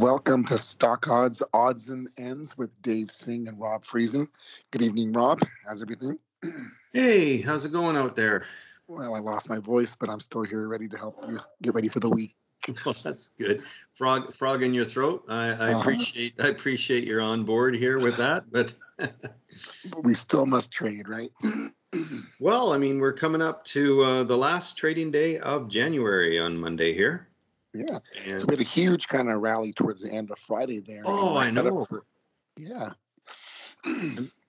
Welcome 0.00 0.44
to 0.44 0.58
Stock 0.58 1.08
Odds, 1.08 1.42
Odds 1.54 1.88
and 1.88 2.08
Ends 2.18 2.58
with 2.58 2.82
Dave 2.82 3.10
Singh 3.10 3.48
and 3.48 3.58
Rob 3.58 3.82
Friesen. 3.82 4.28
Good 4.70 4.82
evening, 4.82 5.14
Rob. 5.14 5.40
How's 5.66 5.80
everything? 5.80 6.18
Hey, 6.92 7.40
how's 7.40 7.64
it 7.64 7.72
going 7.72 7.96
out 7.96 8.14
there? 8.14 8.44
Well, 8.88 9.14
I 9.14 9.20
lost 9.20 9.48
my 9.48 9.56
voice, 9.58 9.96
but 9.96 10.10
I'm 10.10 10.20
still 10.20 10.42
here 10.42 10.68
ready 10.68 10.86
to 10.88 10.98
help 10.98 11.24
you 11.26 11.40
get 11.62 11.74
ready 11.74 11.88
for 11.88 12.00
the 12.00 12.10
week. 12.10 12.36
Well, 12.84 12.94
that's 13.02 13.30
good. 13.30 13.62
Frog, 13.94 14.34
frog 14.34 14.62
in 14.62 14.74
your 14.74 14.84
throat. 14.84 15.24
I, 15.28 15.46
I 15.46 15.50
Uh-huh. 15.50 15.80
appreciate, 15.80 16.34
I 16.40 16.48
appreciate 16.48 17.04
you're 17.04 17.22
on 17.22 17.44
board 17.44 17.74
here 17.74 17.98
with 17.98 18.18
that. 18.18 18.50
But 18.50 18.74
But 18.98 20.04
we 20.04 20.12
still 20.12 20.44
must 20.44 20.70
trade, 20.72 21.08
right? 21.08 21.30
well, 22.38 22.72
I 22.74 22.76
mean, 22.76 22.98
we're 22.98 23.14
coming 23.14 23.40
up 23.40 23.64
to 23.66 24.02
uh, 24.02 24.24
the 24.24 24.36
last 24.36 24.76
trading 24.76 25.10
day 25.10 25.38
of 25.38 25.70
January 25.70 26.38
on 26.38 26.58
Monday 26.58 26.92
here. 26.92 27.28
Yeah. 27.78 27.98
And 28.26 28.40
So 28.40 28.46
we 28.48 28.52
had 28.54 28.60
a 28.60 28.64
huge 28.64 29.08
kind 29.08 29.30
of 29.30 29.40
rally 29.40 29.72
towards 29.72 30.02
the 30.02 30.10
end 30.10 30.30
of 30.30 30.38
Friday 30.38 30.80
there. 30.80 31.02
Oh, 31.04 31.36
I 31.36 31.50
know. 31.50 31.84
for- 31.84 32.04
yeah. 32.58 32.90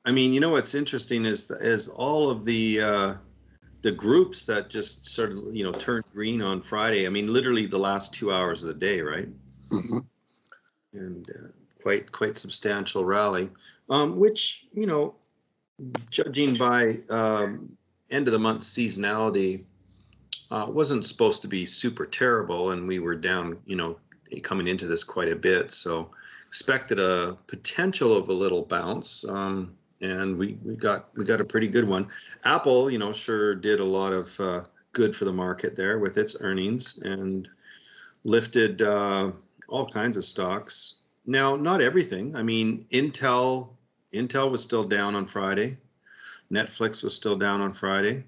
I 0.05 0.12
mean, 0.12 0.34
you 0.34 0.40
know 0.40 0.52
what's 0.52 0.73
interesting 0.76 1.26
is 1.26 1.52
is 1.52 1.90
all 1.90 2.30
of 2.30 2.45
the 2.45 2.81
uh, 2.81 3.13
the 3.81 3.91
groups 3.91 4.45
that 4.45 4.70
just 4.70 5.05
sort 5.05 5.31
of 5.31 5.53
you 5.55 5.63
know 5.63 5.72
turned 5.73 6.05
green 6.13 6.41
on 6.41 6.62
Friday. 6.62 7.05
I 7.05 7.09
mean, 7.09 7.31
literally 7.31 7.67
the 7.67 7.77
last 7.77 8.13
two 8.13 8.31
hours 8.31 8.63
of 8.63 8.67
the 8.70 8.73
day, 8.73 9.02
right? 9.02 9.28
Mhm. 9.70 10.05
and 10.94 11.30
uh, 11.30 11.48
quite 11.81 12.12
quite 12.12 12.36
substantial 12.38 13.03
rally, 13.03 13.50
um, 13.89 14.16
which 14.17 14.66
you 14.73 14.88
know, 14.88 15.16
judging 16.09 16.53
by 16.53 16.98
um, 17.09 17.78
end 18.09 18.28
of 18.28 18.31
the 18.31 18.39
month 18.39 18.62
seasonality, 18.62 19.66
uh, 20.52 20.66
wasn't 20.70 21.06
supposed 21.06 21.42
to 21.42 21.48
be 21.48 21.66
super 21.66 22.06
terrible, 22.06 22.72
and 22.72 22.88
we 22.88 23.00
were 23.00 23.16
down, 23.16 23.58
you 23.66 23.76
know, 23.76 23.98
coming 24.44 24.68
into 24.68 24.88
this 24.88 25.04
quite 25.04 25.32
a 25.32 25.36
bit, 25.36 25.72
so 25.72 26.12
expected 26.48 27.00
a 27.00 27.38
potential 27.48 28.16
of 28.16 28.30
a 28.30 28.34
little 28.34 28.64
bounce. 28.64 29.28
Um, 29.28 29.76
and 30.02 30.38
we, 30.38 30.58
we 30.64 30.76
got 30.76 31.09
we 31.16 31.26
got 31.26 31.42
a 31.42 31.45
pretty 31.45 31.67
good 31.67 31.88
one. 31.88 32.08
Apple, 32.45 32.89
you 32.92 33.00
know, 33.00 33.12
sure 33.12 33.56
did 33.56 33.80
a 33.80 33.86
lot 33.86 34.14
of 34.14 34.39
uh, 34.39 34.64
good 34.94 35.16
for 35.16 35.26
the 35.26 35.34
market 35.34 35.76
there 35.76 36.00
with 36.00 36.17
its 36.17 36.36
earnings 36.39 37.00
and 37.00 37.50
lifted 38.23 38.82
uh, 38.82 39.32
all 39.67 39.88
kinds 39.88 40.17
of 40.17 40.26
stocks. 40.26 40.95
Now, 41.26 41.56
not 41.56 41.82
everything. 41.82 42.36
I 42.36 42.44
mean, 42.44 42.86
Intel 42.92 43.70
Intel 44.14 44.52
was 44.52 44.61
still 44.61 44.84
down 44.84 45.16
on 45.16 45.26
Friday. 45.26 45.78
Netflix 46.52 47.04
was 47.04 47.14
still 47.14 47.36
down 47.36 47.59
on 47.59 47.73
Friday. 47.73 48.23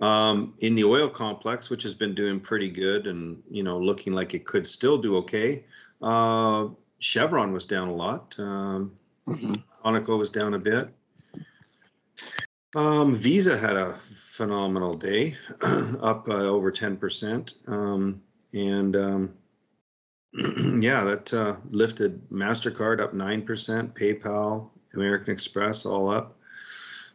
Um, 0.00 0.54
in 0.60 0.76
the 0.76 0.84
oil 0.84 1.08
complex, 1.08 1.70
which 1.70 1.82
has 1.82 1.94
been 1.94 2.14
doing 2.14 2.38
pretty 2.38 2.68
good 2.68 3.08
and 3.08 3.42
you 3.50 3.64
know 3.64 3.78
looking 3.78 4.12
like 4.12 4.32
it 4.32 4.44
could 4.46 4.66
still 4.66 4.96
do 4.98 5.16
okay, 5.16 5.64
uh, 6.02 6.68
Chevron 7.00 7.52
was 7.52 7.66
down 7.66 7.88
a 7.88 7.94
lot. 7.94 8.38
Um, 8.38 8.92
Mhm. 9.28 9.62
Conoco 9.84 10.18
was 10.18 10.30
down 10.30 10.54
a 10.54 10.58
bit. 10.58 10.88
Um, 12.74 13.14
Visa 13.14 13.56
had 13.56 13.76
a 13.76 13.94
phenomenal 13.94 14.94
day, 14.94 15.36
up 16.00 16.28
uh, 16.28 16.44
over 16.44 16.70
10%. 16.72 17.68
Um, 17.68 18.22
and 18.52 18.96
um, 18.96 19.34
yeah, 20.80 21.04
that 21.04 21.32
uh, 21.32 21.56
lifted 21.70 22.28
MasterCard 22.30 23.00
up 23.00 23.12
9%, 23.14 23.44
PayPal, 23.92 24.70
American 24.94 25.32
Express 25.32 25.86
all 25.86 26.10
up. 26.10 26.37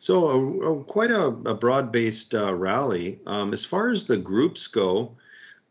So 0.03 0.29
a, 0.31 0.71
a- 0.73 0.83
quite 0.83 1.11
a, 1.11 1.27
a 1.27 1.53
broad-based 1.53 2.35
uh, 2.35 2.53
rally. 2.53 3.21
Um, 3.25 3.53
as 3.53 3.63
far 3.63 3.89
as 3.89 4.05
the 4.05 4.17
groups 4.17 4.67
go, 4.67 5.15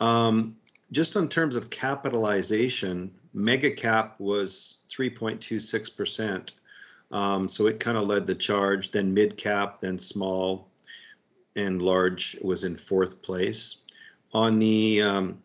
um, 0.01 0.57
just 0.91 1.17
in 1.17 1.29
terms 1.29 1.55
of 1.55 1.69
capitalization, 1.69 3.13
mega 3.35 3.71
cap 3.71 4.19
was 4.19 4.79
3.26%. 4.89 6.53
Um, 7.11 7.47
so 7.47 7.67
it 7.67 7.79
kind 7.79 7.99
of 7.99 8.07
led 8.07 8.27
the 8.27 8.35
charge. 8.35 8.91
Then 8.91 9.13
mid 9.13 9.37
cap, 9.37 9.81
then 9.81 9.99
small, 9.99 10.71
and 11.55 11.83
large 11.83 12.39
was 12.41 12.65
in 12.65 12.79
fourth 12.79 13.21
place. 13.21 13.83
On 14.33 14.59
the 14.59 15.03
um, 15.03 15.43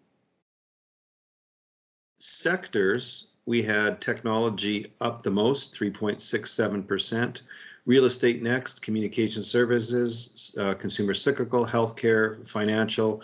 sectors, 2.15 3.27
we 3.45 3.63
had 3.63 3.99
technology 3.99 4.93
up 5.01 5.23
the 5.23 5.31
most, 5.31 5.73
3.67%. 5.77 7.41
Real 7.87 8.05
estate 8.05 8.43
next, 8.43 8.83
communication 8.83 9.41
services, 9.41 10.55
uh, 10.59 10.75
consumer 10.75 11.15
cyclical, 11.15 11.65
healthcare, 11.65 12.47
financial. 12.47 13.23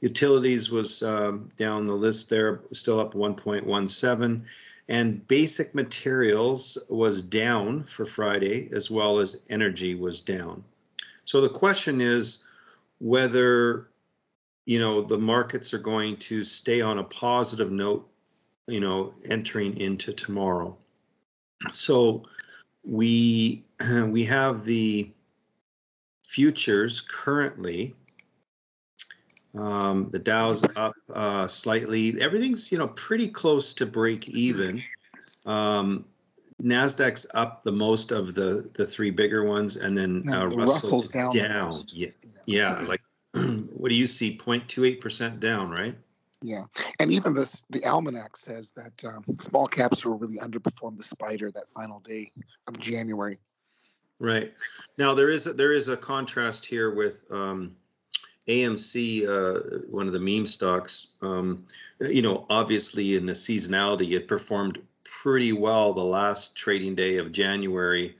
Utilities 0.00 0.70
was 0.70 1.02
um, 1.02 1.50
down 1.56 1.84
the 1.84 1.94
list 1.94 2.30
there, 2.30 2.62
still 2.72 2.98
up 2.98 3.12
1.17 3.12 4.44
and 4.88 5.26
basic 5.26 5.74
materials 5.74 6.76
was 6.88 7.22
down 7.22 7.84
for 7.84 8.04
Friday 8.04 8.68
as 8.72 8.90
well 8.90 9.18
as 9.18 9.40
energy 9.48 9.94
was 9.94 10.20
down. 10.20 10.64
So 11.24 11.40
the 11.40 11.48
question 11.48 12.00
is 12.00 12.44
whether 12.98 13.88
you 14.66 14.78
know 14.78 15.02
the 15.02 15.18
markets 15.18 15.74
are 15.74 15.78
going 15.78 16.16
to 16.16 16.44
stay 16.44 16.80
on 16.80 16.98
a 16.98 17.04
positive 17.04 17.70
note, 17.70 18.08
you 18.66 18.80
know, 18.80 19.14
entering 19.24 19.78
into 19.78 20.12
tomorrow. 20.12 20.76
So 21.72 22.24
we 22.82 23.64
we 24.10 24.24
have 24.24 24.64
the 24.64 25.10
futures 26.22 27.00
currently 27.00 27.94
um, 29.56 30.08
the 30.10 30.18
Dow's 30.18 30.64
up 30.76 30.94
uh, 31.12 31.46
slightly. 31.46 32.20
Everything's 32.20 32.72
you 32.72 32.78
know 32.78 32.88
pretty 32.88 33.28
close 33.28 33.74
to 33.74 33.86
break 33.86 34.28
even. 34.28 34.82
Um, 35.46 36.04
Nasdaq's 36.62 37.26
up 37.34 37.62
the 37.62 37.72
most 37.72 38.10
of 38.10 38.34
the 38.34 38.70
the 38.74 38.86
three 38.86 39.10
bigger 39.10 39.44
ones, 39.44 39.76
and 39.76 39.96
then 39.96 40.24
uh, 40.28 40.48
the 40.48 40.56
Russell's 40.56 40.68
Russell's 40.68 41.08
down 41.08 41.36
down. 41.36 41.72
the. 41.72 41.84
Yeah, 41.92 42.08
yeah. 42.46 42.84
Like 42.86 43.00
what 43.32 43.88
do 43.88 43.94
you 43.94 44.06
see? 44.06 44.36
0.28 44.36 45.00
percent 45.00 45.40
down, 45.40 45.70
right? 45.70 45.96
Yeah. 46.42 46.64
And 47.00 47.10
even 47.10 47.32
this, 47.32 47.62
the 47.70 47.86
almanac 47.86 48.36
says 48.36 48.72
that 48.72 49.04
um, 49.06 49.24
small 49.38 49.66
caps 49.66 50.04
were 50.04 50.14
really 50.14 50.36
underperformed 50.38 50.98
the 50.98 51.04
spider 51.04 51.50
that 51.52 51.64
final 51.74 52.00
day 52.00 52.32
of 52.66 52.78
January. 52.78 53.38
Right. 54.24 54.54
Now 54.96 55.12
there 55.12 55.28
is 55.28 55.46
a, 55.46 55.52
there 55.52 55.72
is 55.72 55.88
a 55.88 55.98
contrast 55.98 56.64
here 56.64 56.90
with 56.90 57.26
um, 57.30 57.76
AMC, 58.48 59.28
uh, 59.28 59.78
one 59.90 60.06
of 60.06 60.14
the 60.14 60.20
meme 60.20 60.46
stocks. 60.46 61.08
Um, 61.20 61.66
you 62.00 62.22
know, 62.22 62.46
obviously 62.48 63.16
in 63.16 63.26
the 63.26 63.34
seasonality, 63.34 64.12
it 64.12 64.26
performed 64.26 64.80
pretty 65.04 65.52
well 65.52 65.92
the 65.92 66.02
last 66.02 66.56
trading 66.56 66.94
day 66.94 67.18
of 67.18 67.32
January, 67.32 68.16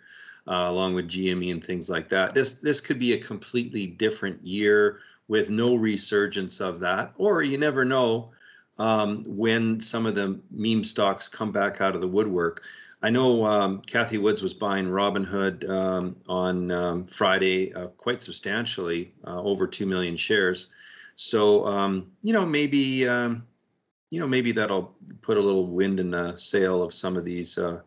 uh, 0.47 0.67
along 0.69 0.93
with 0.93 1.09
GME 1.09 1.51
and 1.51 1.65
things 1.65 1.89
like 1.89 2.11
that. 2.11 2.35
This 2.35 2.57
this 2.59 2.83
could 2.83 2.99
be 2.99 3.15
a 3.15 3.19
completely 3.19 3.87
different 3.87 4.43
year 4.43 5.01
with 5.27 5.49
no 5.49 5.75
resurgence 5.75 6.61
of 6.61 6.81
that, 6.81 7.15
or 7.17 7.43
you 7.43 7.57
never 7.57 7.83
know 7.83 8.33
um, 8.79 9.25
when 9.27 9.81
some 9.81 10.05
of 10.05 10.15
the 10.15 10.39
meme 10.51 10.85
stocks 10.85 11.29
come 11.29 11.51
back 11.51 11.81
out 11.81 11.95
of 11.95 12.03
the 12.03 12.09
woodwork. 12.09 12.63
I 13.05 13.11
know 13.11 13.45
um, 13.45 13.83
Cathie 13.83 14.17
Woods 14.17 14.41
was 14.41 14.55
buying 14.55 14.87
Robinhood 14.87 15.69
um, 15.69 16.17
on 16.27 16.71
um, 16.71 17.05
Friday 17.05 17.71
uh, 17.75 17.89
quite 17.89 18.23
substantially, 18.23 19.13
uh, 19.27 19.43
over 19.43 19.67
two 19.67 19.85
million 19.85 20.17
shares. 20.17 20.73
So 21.15 21.67
um, 21.67 22.13
you 22.23 22.33
know 22.33 22.47
maybe 22.47 23.07
um, 23.07 23.47
you 24.09 24.21
know 24.21 24.27
maybe 24.27 24.53
that'll 24.53 24.97
put 25.21 25.37
a 25.37 25.41
little 25.43 25.67
wind 25.67 26.01
in 26.01 26.13
the 26.13 26.37
sail 26.37 26.83
of 26.83 26.95
some 26.95 27.19
of 27.19 27.27
these 27.27 27.59
uh, 27.59 27.83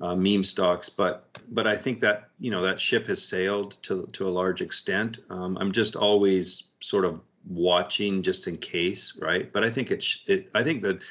uh, 0.00 0.16
meme 0.16 0.44
stocks. 0.44 0.88
But 0.88 1.26
but 1.50 1.66
I 1.66 1.76
think 1.76 2.00
that 2.00 2.30
you 2.38 2.50
know 2.50 2.62
that 2.62 2.80
ship 2.80 3.06
has 3.08 3.22
sailed 3.22 3.76
to 3.82 4.06
to 4.12 4.26
a 4.26 4.30
large 4.30 4.62
extent. 4.62 5.18
Um, 5.28 5.58
I'm 5.60 5.72
just 5.72 5.94
always 5.94 6.70
sort 6.80 7.04
of 7.04 7.20
watching 7.46 8.22
just 8.22 8.48
in 8.48 8.56
case, 8.56 9.18
right? 9.20 9.52
But 9.52 9.62
I 9.62 9.68
think 9.68 9.90
it's 9.90 10.24
it. 10.26 10.48
I 10.54 10.64
think 10.64 10.84
that 10.84 11.02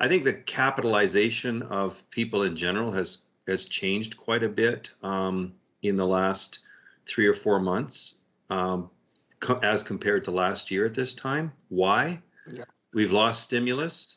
I 0.00 0.08
think 0.08 0.24
the 0.24 0.32
capitalization 0.32 1.62
of 1.62 2.08
people 2.10 2.42
in 2.42 2.56
general 2.56 2.92
has 2.92 3.24
has 3.46 3.66
changed 3.66 4.16
quite 4.16 4.42
a 4.42 4.48
bit 4.48 4.90
um, 5.02 5.54
in 5.82 5.96
the 5.96 6.06
last 6.06 6.60
three 7.06 7.26
or 7.26 7.34
four 7.34 7.60
months 7.60 8.20
um, 8.48 8.90
co- 9.40 9.58
as 9.58 9.82
compared 9.82 10.24
to 10.24 10.30
last 10.30 10.70
year 10.70 10.86
at 10.86 10.94
this 10.94 11.14
time. 11.14 11.52
Why? 11.68 12.22
Yeah. 12.50 12.64
We've 12.92 13.12
lost 13.12 13.42
stimulus. 13.42 14.16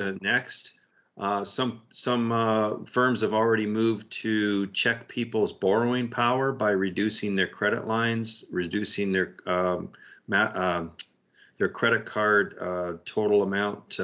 Uh, 0.00 0.12
next, 0.20 0.72
uh, 1.18 1.44
some 1.44 1.82
some 1.92 2.32
uh, 2.32 2.84
firms 2.84 3.20
have 3.20 3.34
already 3.34 3.66
moved 3.66 4.10
to 4.10 4.66
check 4.68 5.08
people's 5.08 5.52
borrowing 5.52 6.08
power 6.08 6.52
by 6.52 6.70
reducing 6.70 7.36
their 7.36 7.48
credit 7.48 7.86
lines, 7.86 8.46
reducing 8.50 9.12
their 9.12 9.36
um, 9.46 9.90
ma- 10.28 10.52
uh, 10.54 10.86
their 11.58 11.68
credit 11.68 12.04
card 12.06 12.56
uh, 12.60 12.92
total 13.04 13.42
amount 13.42 13.98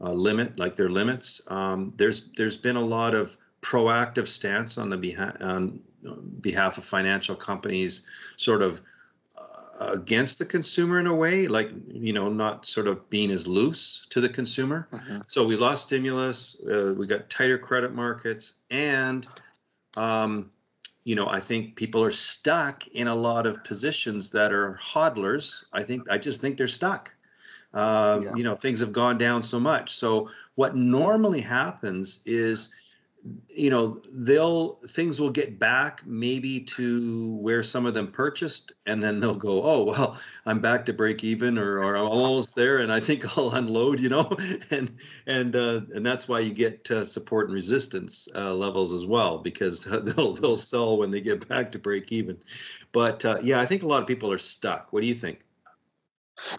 uh, 0.00 0.06
uh, 0.06 0.12
limit, 0.12 0.58
like 0.58 0.76
their 0.76 0.90
limits. 0.90 1.40
Um, 1.48 1.92
there's 1.96 2.30
there's 2.36 2.56
been 2.56 2.76
a 2.76 2.84
lot 2.84 3.14
of 3.14 3.36
proactive 3.62 4.26
stance 4.26 4.78
on 4.78 4.90
the 4.90 4.96
behalf 4.96 5.36
on 5.40 5.80
behalf 6.40 6.78
of 6.78 6.84
financial 6.84 7.34
companies, 7.34 8.06
sort 8.36 8.62
of 8.62 8.80
uh, 9.36 9.90
against 9.92 10.38
the 10.38 10.44
consumer 10.44 11.00
in 11.00 11.06
a 11.06 11.14
way, 11.14 11.48
like 11.48 11.70
you 11.88 12.12
know, 12.12 12.28
not 12.28 12.66
sort 12.66 12.86
of 12.86 13.08
being 13.10 13.30
as 13.30 13.46
loose 13.46 14.06
to 14.10 14.20
the 14.20 14.28
consumer. 14.28 14.88
Mm-hmm. 14.92 15.20
So 15.28 15.46
we 15.46 15.56
lost 15.56 15.84
stimulus, 15.84 16.60
uh, 16.60 16.94
we 16.96 17.06
got 17.06 17.30
tighter 17.30 17.58
credit 17.58 17.94
markets, 17.94 18.54
and 18.70 19.26
um, 19.96 20.50
you 21.04 21.14
know, 21.14 21.28
I 21.28 21.40
think 21.40 21.76
people 21.76 22.04
are 22.04 22.10
stuck 22.10 22.86
in 22.88 23.06
a 23.06 23.14
lot 23.14 23.46
of 23.46 23.64
positions 23.64 24.30
that 24.30 24.52
are 24.52 24.78
hodlers. 24.82 25.64
I 25.72 25.84
think 25.84 26.10
I 26.10 26.18
just 26.18 26.40
think 26.40 26.58
they're 26.58 26.68
stuck. 26.68 27.15
Uh, 27.76 28.20
yeah. 28.22 28.34
You 28.34 28.42
know, 28.42 28.54
things 28.54 28.80
have 28.80 28.92
gone 28.92 29.18
down 29.18 29.42
so 29.42 29.60
much. 29.60 29.94
So 29.94 30.30
what 30.54 30.74
normally 30.74 31.42
happens 31.42 32.22
is 32.24 32.74
you 33.48 33.70
know 33.70 34.00
they'll 34.12 34.74
things 34.88 35.20
will 35.20 35.30
get 35.30 35.58
back 35.58 36.02
maybe 36.06 36.60
to 36.60 37.34
where 37.36 37.62
some 37.62 37.86
of 37.86 37.94
them 37.94 38.12
purchased 38.12 38.72
and 38.86 39.02
then 39.02 39.18
they'll 39.18 39.34
go 39.34 39.62
oh 39.62 39.82
well 39.82 40.20
i'm 40.44 40.60
back 40.60 40.84
to 40.84 40.92
break 40.92 41.24
even 41.24 41.58
or, 41.58 41.82
or 41.82 41.96
i'm 41.96 42.04
almost 42.04 42.54
there 42.54 42.78
and 42.78 42.92
i 42.92 43.00
think 43.00 43.36
i'll 43.38 43.50
unload 43.54 43.98
you 43.98 44.08
know 44.08 44.30
and 44.70 44.96
and 45.26 45.56
uh, 45.56 45.80
and 45.94 46.06
that's 46.06 46.28
why 46.28 46.38
you 46.38 46.52
get 46.52 46.88
uh, 46.90 47.04
support 47.04 47.46
and 47.46 47.54
resistance 47.54 48.28
uh, 48.34 48.54
levels 48.54 48.92
as 48.92 49.04
well 49.04 49.38
because 49.38 49.84
they'll 50.04 50.34
they'll 50.34 50.56
sell 50.56 50.96
when 50.96 51.10
they 51.10 51.20
get 51.20 51.48
back 51.48 51.72
to 51.72 51.78
break 51.78 52.12
even 52.12 52.38
but 52.92 53.24
uh, 53.24 53.38
yeah 53.42 53.60
i 53.60 53.66
think 53.66 53.82
a 53.82 53.86
lot 53.86 54.02
of 54.02 54.06
people 54.06 54.32
are 54.32 54.38
stuck 54.38 54.92
what 54.92 55.00
do 55.00 55.08
you 55.08 55.14
think 55.14 55.40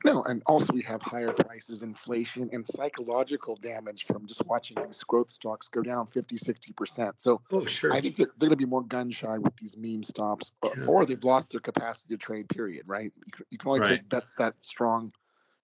no, 0.03 0.24
and 0.24 0.41
also 0.45 0.74
we 0.74 0.81
have 0.83 1.01
higher 1.01 1.31
prices, 1.31 1.83
inflation, 1.83 2.50
and 2.51 2.65
psychological 2.65 3.56
damage 3.57 4.06
from 4.06 4.27
just 4.27 4.45
watching 4.45 4.77
these 4.83 5.03
growth 5.03 5.29
stocks 5.29 5.68
go 5.68 5.81
down 5.81 6.07
50, 6.07 6.35
60%. 6.35 7.13
So 7.18 7.41
oh, 7.51 7.65
sure. 7.65 7.94
I 7.94 8.01
think 8.01 8.15
they're, 8.15 8.27
they're 8.38 8.50
going 8.50 8.51
to 8.51 8.57
be 8.57 8.65
more 8.65 8.83
gun 8.83 9.12
shy 9.12 9.38
with 9.38 9.56
these 9.57 9.77
meme 9.77 10.03
stops, 10.03 10.51
yeah. 10.63 10.85
or 10.85 11.06
they've 11.06 11.24
lost 11.24 11.51
their 11.51 11.59
capacity 11.59 12.15
to 12.15 12.18
trade, 12.18 12.50
period, 12.50 12.83
right? 12.88 13.12
You 13.25 13.31
can, 13.31 13.45
you 13.51 13.57
can 13.57 13.68
only 13.68 13.79
right. 13.81 13.89
take 13.89 14.09
bets 14.09 14.35
that 14.35 14.53
strong 14.62 15.13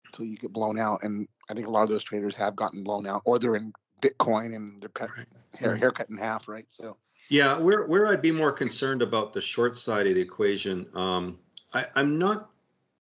until 0.05 0.25
you 0.25 0.37
get 0.37 0.53
blown 0.53 0.79
out. 0.79 1.03
And 1.03 1.27
I 1.49 1.53
think 1.53 1.67
a 1.67 1.71
lot 1.71 1.83
of 1.83 1.89
those 1.89 2.03
traders 2.03 2.35
have 2.35 2.55
gotten 2.55 2.83
blown 2.83 3.07
out, 3.07 3.23
or 3.25 3.39
they're 3.39 3.55
in 3.55 3.73
Bitcoin 4.01 4.55
and 4.55 4.79
they're 4.79 4.89
cut, 4.89 5.09
right. 5.17 5.27
hair, 5.57 5.75
haircut 5.75 6.09
in 6.09 6.17
half, 6.17 6.47
right? 6.47 6.65
So. 6.69 6.97
Yeah, 7.29 7.57
where 7.57 7.87
where 7.87 8.05
I'd 8.05 8.21
be 8.21 8.31
more 8.31 8.51
concerned 8.51 9.01
about 9.01 9.33
the 9.33 9.41
short 9.41 9.77
side 9.77 10.07
of 10.07 10.15
the 10.15 10.21
equation, 10.21 10.87
um, 10.93 11.39
I, 11.73 11.87
I'm 11.95 12.19
not 12.19 12.49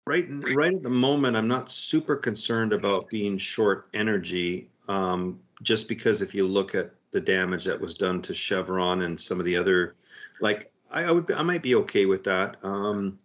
right 0.06 0.26
right 0.55 0.75
at 0.75 0.82
the 0.82 0.91
moment 0.91 1.37
i'm 1.37 1.49
not 1.49 1.69
super 1.70 2.17
concerned 2.17 2.73
about 2.73 3.08
being 3.08 3.37
short 3.37 3.88
energy 3.93 4.70
um, 4.88 5.41
just 5.62 5.88
because 5.88 6.23
if 6.23 6.35
you 6.35 6.47
look 6.47 6.75
at 6.75 6.93
the 7.11 7.20
damage 7.20 7.64
that 7.64 7.81
was 7.81 7.94
done 7.94 8.23
to 8.23 8.32
chevron 8.32 9.03
and 9.03 9.20
some 9.20 9.41
of 9.41 9.47
the 9.47 9.56
other 9.56 9.97
like 10.41 10.70
i, 10.91 11.05
I 11.05 11.11
would 11.11 11.31
i 11.32 11.43
might 11.43 11.62
be 11.62 11.75
okay 11.76 12.06
with 12.06 12.25
that 12.25 12.56
um, 12.62 13.19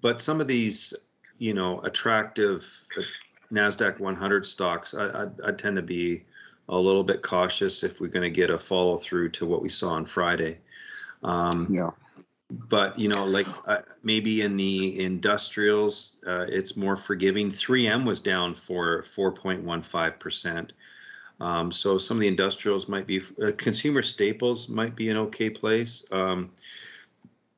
but 0.00 0.20
some 0.20 0.40
of 0.40 0.46
these 0.46 0.94
you 1.38 1.54
know 1.54 1.80
attractive 1.80 2.86
uh, 2.96 3.02
nasdaq 3.52 3.98
100 3.98 4.46
stocks 4.46 4.94
I, 4.94 5.24
I, 5.24 5.26
I 5.44 5.52
tend 5.52 5.76
to 5.76 5.82
be 5.82 6.24
a 6.68 6.78
little 6.78 7.02
bit 7.02 7.22
cautious 7.22 7.82
if 7.82 8.00
we're 8.00 8.06
going 8.06 8.22
to 8.22 8.30
get 8.30 8.50
a 8.50 8.58
follow 8.58 8.96
through 8.96 9.30
to 9.30 9.46
what 9.46 9.60
we 9.60 9.68
saw 9.68 9.90
on 9.90 10.04
friday. 10.04 10.58
Um, 11.24 11.66
yeah 11.68 11.90
but 12.52 12.98
you 12.98 13.08
know 13.08 13.24
like 13.24 13.46
uh, 13.66 13.78
maybe 14.02 14.42
in 14.42 14.56
the 14.56 15.02
industrials 15.02 16.18
uh, 16.26 16.46
it's 16.48 16.76
more 16.76 16.96
forgiving. 16.96 17.48
3m 17.48 18.04
was 18.04 18.20
down 18.20 18.54
for 18.54 19.02
4.15 19.02 20.18
percent. 20.18 20.72
Um, 21.40 21.72
so 21.72 21.98
some 21.98 22.18
of 22.18 22.20
the 22.20 22.28
industrials 22.28 22.88
might 22.88 23.06
be 23.06 23.20
uh, 23.42 23.52
consumer 23.56 24.02
staples 24.02 24.68
might 24.68 24.94
be 24.94 25.08
an 25.08 25.16
okay 25.16 25.50
place. 25.50 26.04
Um, 26.12 26.50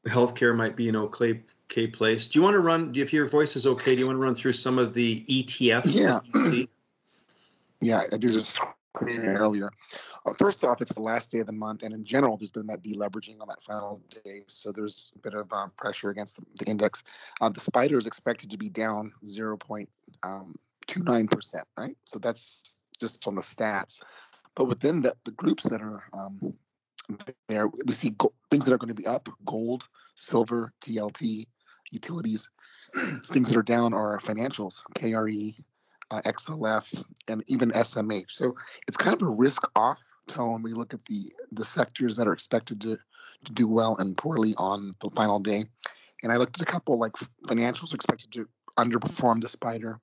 healthcare 0.06 0.56
might 0.56 0.76
be 0.76 0.88
an 0.88 0.96
okay, 0.96 1.42
okay 1.70 1.86
place. 1.86 2.28
Do 2.28 2.38
you 2.38 2.42
want 2.42 2.54
to 2.54 2.60
run 2.60 2.92
if 2.94 3.12
your 3.12 3.26
voice 3.26 3.56
is 3.56 3.66
okay 3.66 3.94
do 3.94 4.00
you 4.00 4.06
want 4.06 4.16
to 4.16 4.22
run 4.22 4.34
through 4.34 4.52
some 4.52 4.78
of 4.78 4.94
the 4.94 5.24
etfs 5.28 5.98
yeah. 5.98 6.64
yeah 7.80 8.02
i 8.12 8.16
do 8.16 8.30
this 8.30 8.60
earlier 9.02 9.70
first 10.32 10.64
off, 10.64 10.80
it's 10.80 10.94
the 10.94 11.02
last 11.02 11.30
day 11.30 11.40
of 11.40 11.46
the 11.46 11.52
month, 11.52 11.82
and 11.82 11.92
in 11.92 12.04
general, 12.04 12.38
there's 12.38 12.50
been 12.50 12.66
that 12.68 12.82
deleveraging 12.82 13.40
on 13.40 13.48
that 13.48 13.62
final 13.62 14.00
day, 14.24 14.42
so 14.46 14.72
there's 14.72 15.12
a 15.16 15.18
bit 15.18 15.34
of 15.34 15.52
um, 15.52 15.70
pressure 15.76 16.08
against 16.08 16.36
the, 16.36 16.42
the 16.64 16.70
index. 16.70 17.04
Uh, 17.40 17.50
the 17.50 17.60
spider 17.60 17.98
is 17.98 18.06
expected 18.06 18.50
to 18.50 18.56
be 18.56 18.70
down 18.70 19.12
0.29%, 19.26 19.86
um, 20.22 20.54
right? 21.76 21.96
So 22.04 22.18
that's 22.18 22.62
just 22.98 23.28
on 23.28 23.34
the 23.34 23.42
stats. 23.42 24.00
But 24.54 24.64
within 24.64 25.02
the, 25.02 25.14
the 25.24 25.32
groups 25.32 25.68
that 25.68 25.82
are 25.82 26.04
um, 26.14 26.54
there, 27.48 27.66
we 27.68 27.92
see 27.92 28.10
go- 28.10 28.32
things 28.50 28.64
that 28.64 28.72
are 28.72 28.78
going 28.78 28.88
to 28.88 28.94
be 28.94 29.06
up: 29.06 29.28
gold, 29.44 29.88
silver, 30.14 30.72
TLT, 30.80 31.48
utilities. 31.90 32.48
things 33.32 33.48
that 33.48 33.56
are 33.56 33.62
down 33.62 33.92
are 33.92 34.18
financials, 34.20 34.84
KRE, 34.96 35.54
uh, 36.10 36.22
XLF, 36.22 37.04
and 37.28 37.42
even 37.48 37.72
SMH. 37.72 38.30
So 38.30 38.54
it's 38.86 38.96
kind 38.96 39.20
of 39.20 39.26
a 39.26 39.30
risk 39.30 39.64
off 39.74 40.00
tone 40.26 40.62
when 40.62 40.72
you 40.72 40.78
look 40.78 40.94
at 40.94 41.04
the 41.06 41.32
the 41.52 41.64
sectors 41.64 42.16
that 42.16 42.26
are 42.26 42.32
expected 42.32 42.80
to, 42.82 42.98
to 43.44 43.52
do 43.52 43.68
well 43.68 43.96
and 43.96 44.16
poorly 44.16 44.54
on 44.56 44.94
the 45.00 45.10
final 45.10 45.38
day. 45.38 45.64
And 46.22 46.32
I 46.32 46.36
looked 46.36 46.60
at 46.60 46.68
a 46.68 46.72
couple 46.72 46.98
like 46.98 47.12
financials 47.46 47.94
expected 47.94 48.32
to 48.32 48.48
underperform 48.78 49.40
the 49.40 49.48
spider. 49.48 50.00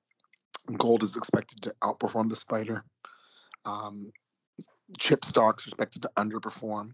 Gold 0.78 1.02
is 1.02 1.16
expected 1.16 1.62
to 1.62 1.74
outperform 1.82 2.28
the 2.28 2.36
spider. 2.36 2.84
Um, 3.64 4.12
chip 4.98 5.24
stocks 5.24 5.66
are 5.66 5.70
expected 5.70 6.02
to 6.02 6.10
underperform. 6.16 6.92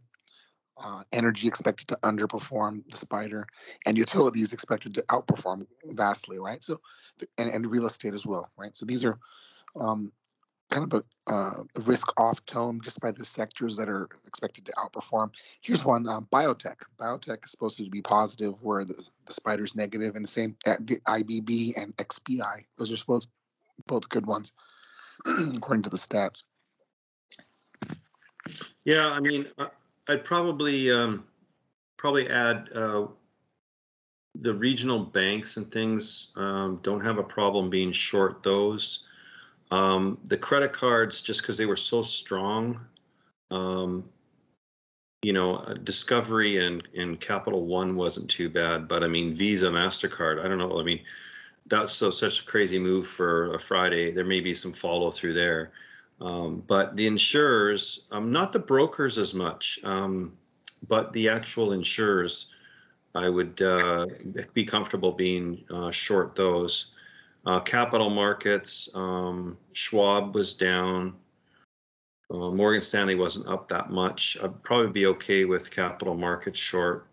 Uh, 0.82 1.02
energy 1.12 1.48
expected 1.48 1.88
to 1.88 1.96
underperform 2.04 2.88
the 2.88 2.96
spider, 2.96 3.44
and 3.84 3.98
utilities 3.98 4.52
expected 4.52 4.94
to 4.94 5.02
outperform 5.02 5.66
vastly, 5.84 6.38
right? 6.38 6.62
So, 6.62 6.80
and, 7.36 7.50
and 7.50 7.66
real 7.66 7.86
estate 7.86 8.14
as 8.14 8.24
well, 8.24 8.48
right? 8.56 8.76
So 8.76 8.86
these 8.86 9.04
are 9.04 9.18
um, 9.74 10.12
kind 10.70 10.92
of 10.92 11.02
a, 11.02 11.32
uh, 11.32 11.62
risk 11.84 12.08
off 12.18 12.44
tone 12.44 12.80
just 12.82 13.00
by 13.00 13.10
the 13.10 13.24
sectors 13.24 13.76
that 13.76 13.88
are 13.88 14.08
expected 14.26 14.66
to 14.66 14.72
outperform. 14.72 15.30
Here's 15.60 15.84
one 15.84 16.08
um, 16.08 16.28
biotech. 16.32 16.76
Biotech 17.00 17.44
is 17.44 17.50
supposed 17.50 17.78
to 17.78 17.88
be 17.88 18.02
positive, 18.02 18.54
where 18.62 18.84
the, 18.84 19.02
the 19.26 19.32
spider's 19.32 19.74
negative, 19.74 20.14
and 20.14 20.24
the 20.24 20.28
same 20.28 20.56
at 20.66 20.86
the 20.86 21.00
IBB 21.06 21.80
and 21.80 21.96
XBI. 21.96 22.64
Those 22.76 22.92
are 22.92 22.96
supposed 22.96 23.28
both 23.86 24.08
good 24.08 24.26
ones, 24.26 24.52
according 25.26 25.82
to 25.84 25.90
the 25.90 25.96
stats. 25.96 26.44
Yeah, 28.84 29.08
I 29.08 29.20
mean, 29.20 29.46
I'd 30.08 30.24
probably 30.24 30.90
um, 30.90 31.24
probably 31.96 32.28
add 32.28 32.70
uh, 32.74 33.06
the 34.40 34.54
regional 34.54 35.00
banks 35.00 35.56
and 35.56 35.70
things 35.70 36.32
um, 36.36 36.80
don't 36.82 37.04
have 37.04 37.18
a 37.18 37.22
problem 37.22 37.70
being 37.70 37.92
short 37.92 38.42
those. 38.42 39.04
Um, 39.70 40.18
the 40.24 40.36
credit 40.36 40.72
cards, 40.72 41.20
just 41.20 41.42
because 41.42 41.56
they 41.56 41.66
were 41.66 41.76
so 41.76 42.02
strong, 42.02 42.80
um, 43.50 44.04
you 45.22 45.32
know, 45.32 45.56
uh, 45.56 45.74
Discovery 45.74 46.64
and, 46.64 46.86
and 46.96 47.20
Capital 47.20 47.66
One 47.66 47.96
wasn't 47.96 48.30
too 48.30 48.48
bad, 48.48 48.88
but 48.88 49.02
I 49.02 49.08
mean, 49.08 49.34
Visa, 49.34 49.68
MasterCard, 49.68 50.42
I 50.42 50.48
don't 50.48 50.58
know. 50.58 50.78
I 50.80 50.84
mean, 50.84 51.00
that's 51.66 51.92
so 51.92 52.10
such 52.10 52.42
a 52.42 52.44
crazy 52.44 52.78
move 52.78 53.06
for 53.06 53.54
a 53.54 53.60
Friday. 53.60 54.10
There 54.10 54.24
may 54.24 54.40
be 54.40 54.54
some 54.54 54.72
follow 54.72 55.10
through 55.10 55.34
there. 55.34 55.72
Um, 56.20 56.64
but 56.66 56.96
the 56.96 57.06
insurers, 57.06 58.06
um, 58.10 58.32
not 58.32 58.52
the 58.52 58.58
brokers 58.58 59.18
as 59.18 59.34
much, 59.34 59.78
um, 59.84 60.32
but 60.88 61.12
the 61.12 61.28
actual 61.28 61.72
insurers, 61.72 62.54
I 63.14 63.28
would 63.28 63.60
uh, 63.62 64.06
be 64.52 64.64
comfortable 64.64 65.12
being 65.12 65.64
uh, 65.70 65.90
short 65.90 66.34
those. 66.34 66.92
Uh, 67.48 67.60
capital 67.60 68.10
markets, 68.10 68.90
um, 68.94 69.56
Schwab 69.72 70.34
was 70.34 70.52
down. 70.52 71.14
Uh, 72.30 72.50
Morgan 72.50 72.82
Stanley 72.82 73.14
wasn't 73.14 73.48
up 73.48 73.68
that 73.68 73.88
much. 73.88 74.36
I'd 74.42 74.62
probably 74.62 74.92
be 74.92 75.06
okay 75.06 75.46
with 75.46 75.70
capital 75.70 76.14
markets 76.14 76.58
short. 76.58 77.06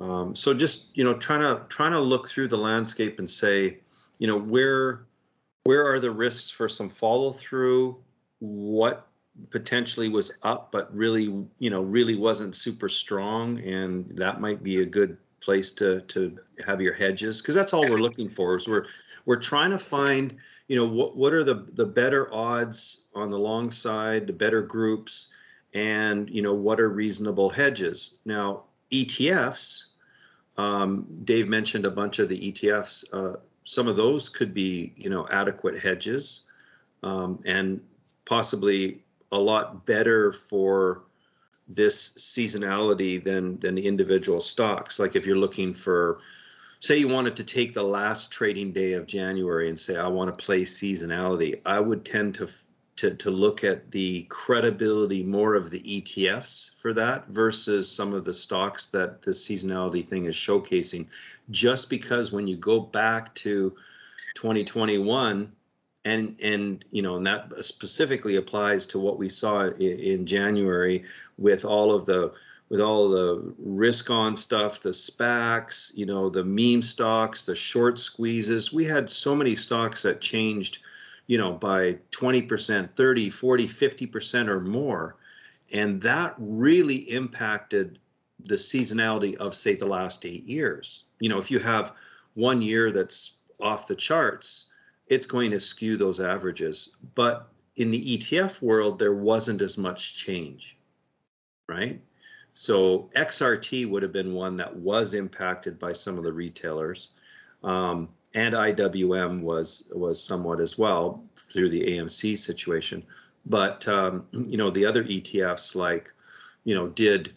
Um, 0.00 0.34
so 0.34 0.52
just 0.52 0.96
you 0.98 1.04
know, 1.04 1.14
trying 1.14 1.42
to 1.42 1.62
trying 1.68 1.92
to 1.92 2.00
look 2.00 2.28
through 2.28 2.48
the 2.48 2.58
landscape 2.58 3.20
and 3.20 3.30
say, 3.30 3.78
you 4.18 4.26
know, 4.26 4.36
where 4.36 5.06
where 5.62 5.86
are 5.86 6.00
the 6.00 6.10
risks 6.10 6.50
for 6.50 6.68
some 6.68 6.88
follow 6.88 7.30
through? 7.30 8.02
What 8.40 9.06
potentially 9.50 10.08
was 10.08 10.32
up, 10.42 10.72
but 10.72 10.92
really, 10.92 11.46
you 11.60 11.70
know, 11.70 11.82
really 11.82 12.16
wasn't 12.16 12.56
super 12.56 12.88
strong, 12.88 13.60
and 13.60 14.10
that 14.16 14.40
might 14.40 14.64
be 14.64 14.82
a 14.82 14.86
good 14.86 15.18
place 15.42 15.72
to 15.72 16.00
to 16.02 16.38
have 16.64 16.80
your 16.80 16.94
hedges 16.94 17.42
because 17.42 17.54
that's 17.54 17.72
all 17.72 17.88
we're 17.88 18.00
looking 18.00 18.28
for. 18.28 18.56
Is 18.56 18.66
we're 18.66 18.86
we're 19.24 19.36
trying 19.36 19.70
to 19.70 19.78
find, 19.78 20.36
you 20.68 20.76
know, 20.76 20.86
what 20.86 21.16
what 21.16 21.32
are 21.32 21.44
the 21.44 21.66
the 21.72 21.86
better 21.86 22.32
odds 22.32 23.06
on 23.14 23.30
the 23.30 23.38
long 23.38 23.70
side, 23.70 24.26
the 24.26 24.32
better 24.32 24.62
groups, 24.62 25.28
and 25.74 26.30
you 26.30 26.42
know 26.42 26.54
what 26.54 26.80
are 26.80 26.88
reasonable 26.88 27.50
hedges. 27.50 28.18
Now 28.24 28.64
ETFs, 28.90 29.84
um, 30.56 31.06
Dave 31.24 31.48
mentioned 31.48 31.86
a 31.86 31.90
bunch 31.90 32.18
of 32.18 32.28
the 32.28 32.52
ETFs. 32.52 33.04
Uh, 33.12 33.36
some 33.64 33.86
of 33.88 33.96
those 33.96 34.28
could 34.28 34.52
be, 34.52 34.92
you 34.96 35.08
know, 35.08 35.26
adequate 35.30 35.78
hedges, 35.78 36.46
um, 37.02 37.42
and 37.46 37.80
possibly 38.24 39.02
a 39.30 39.38
lot 39.38 39.86
better 39.86 40.32
for 40.32 41.04
this 41.68 42.10
seasonality 42.14 43.22
than 43.22 43.58
than 43.60 43.74
the 43.74 43.86
individual 43.86 44.40
stocks. 44.40 44.98
Like 44.98 45.16
if 45.16 45.26
you're 45.26 45.36
looking 45.36 45.74
for 45.74 46.18
say 46.80 46.98
you 46.98 47.08
wanted 47.08 47.36
to 47.36 47.44
take 47.44 47.74
the 47.74 47.82
last 47.82 48.32
trading 48.32 48.72
day 48.72 48.94
of 48.94 49.06
January 49.06 49.68
and 49.68 49.78
say 49.78 49.96
I 49.96 50.08
want 50.08 50.36
to 50.36 50.44
play 50.44 50.62
seasonality, 50.62 51.60
I 51.64 51.78
would 51.80 52.04
tend 52.04 52.34
to 52.36 52.48
to 52.96 53.14
to 53.14 53.30
look 53.30 53.64
at 53.64 53.90
the 53.90 54.24
credibility 54.24 55.22
more 55.22 55.54
of 55.54 55.70
the 55.70 55.80
ETFs 55.80 56.76
for 56.80 56.92
that 56.94 57.28
versus 57.28 57.90
some 57.90 58.12
of 58.12 58.24
the 58.24 58.34
stocks 58.34 58.86
that 58.88 59.22
the 59.22 59.30
seasonality 59.30 60.04
thing 60.04 60.26
is 60.26 60.34
showcasing. 60.34 61.08
Just 61.50 61.88
because 61.88 62.32
when 62.32 62.46
you 62.46 62.56
go 62.56 62.80
back 62.80 63.34
to 63.36 63.74
2021 64.34 65.52
and 66.04 66.40
and 66.42 66.84
you 66.90 67.02
know 67.02 67.16
and 67.16 67.26
that 67.26 67.64
specifically 67.64 68.36
applies 68.36 68.86
to 68.86 68.98
what 68.98 69.18
we 69.18 69.28
saw 69.28 69.66
in, 69.66 69.98
in 69.98 70.26
January 70.26 71.04
with 71.38 71.64
all 71.64 71.94
of 71.94 72.06
the 72.06 72.32
with 72.72 72.80
all 72.80 73.10
the 73.10 73.54
risk 73.58 74.08
on 74.08 74.34
stuff, 74.34 74.80
the 74.80 74.94
SPACs, 74.94 75.94
you 75.94 76.06
know, 76.06 76.30
the 76.30 76.42
meme 76.42 76.80
stocks, 76.80 77.44
the 77.44 77.54
short 77.54 77.98
squeezes. 77.98 78.72
We 78.72 78.86
had 78.86 79.10
so 79.10 79.36
many 79.36 79.54
stocks 79.56 80.04
that 80.04 80.22
changed, 80.22 80.78
you 81.26 81.36
know, 81.36 81.52
by 81.52 81.98
20%, 82.12 82.96
30, 82.96 83.28
40, 83.28 83.66
50% 83.66 84.48
or 84.48 84.60
more. 84.60 85.16
And 85.70 86.00
that 86.00 86.34
really 86.38 86.96
impacted 87.10 87.98
the 88.42 88.54
seasonality 88.54 89.36
of, 89.36 89.54
say, 89.54 89.76
the 89.76 89.84
last 89.84 90.24
eight 90.24 90.46
years. 90.46 91.04
You 91.20 91.28
know, 91.28 91.36
if 91.36 91.50
you 91.50 91.58
have 91.58 91.92
one 92.32 92.62
year 92.62 92.90
that's 92.90 93.32
off 93.60 93.86
the 93.86 93.96
charts, 93.96 94.70
it's 95.12 95.26
going 95.26 95.50
to 95.50 95.60
skew 95.60 95.98
those 95.98 96.20
averages. 96.20 96.96
But 97.14 97.48
in 97.76 97.90
the 97.90 98.16
ETF 98.16 98.62
world, 98.62 98.98
there 98.98 99.14
wasn't 99.14 99.60
as 99.60 99.76
much 99.76 100.16
change, 100.16 100.78
right? 101.68 102.00
So 102.54 103.10
XRT 103.14 103.90
would 103.90 104.02
have 104.02 104.12
been 104.12 104.32
one 104.32 104.56
that 104.56 104.74
was 104.74 105.12
impacted 105.12 105.78
by 105.78 105.92
some 105.92 106.16
of 106.16 106.24
the 106.24 106.32
retailers, 106.32 107.10
um, 107.62 108.08
and 108.34 108.54
IWM 108.54 109.42
was 109.42 109.92
was 109.94 110.22
somewhat 110.22 110.60
as 110.60 110.78
well 110.78 111.22
through 111.36 111.68
the 111.68 111.82
AMC 111.82 112.38
situation. 112.38 113.04
But 113.44 113.86
um, 113.88 114.26
you 114.32 114.56
know 114.56 114.70
the 114.70 114.86
other 114.86 115.04
ETFs 115.04 115.74
like, 115.74 116.10
you 116.64 116.74
know, 116.74 116.88
did 116.88 117.34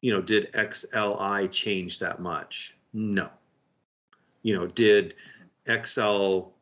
you 0.00 0.12
know 0.12 0.20
did 0.20 0.52
XLI 0.52 1.50
change 1.52 2.00
that 2.00 2.20
much? 2.20 2.76
No. 2.92 3.30
You 4.42 4.56
know, 4.56 4.66
did 4.66 5.14
XL 5.66 6.53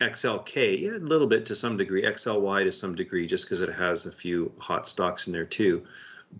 XLK, 0.00 0.80
yeah, 0.80 0.90
a 0.90 0.98
little 0.98 1.26
bit 1.26 1.46
to 1.46 1.54
some 1.54 1.76
degree, 1.76 2.02
XLY 2.02 2.64
to 2.64 2.72
some 2.72 2.94
degree, 2.94 3.26
just 3.26 3.44
because 3.44 3.60
it 3.60 3.72
has 3.72 4.06
a 4.06 4.12
few 4.12 4.52
hot 4.58 4.86
stocks 4.86 5.26
in 5.26 5.32
there 5.32 5.44
too 5.44 5.84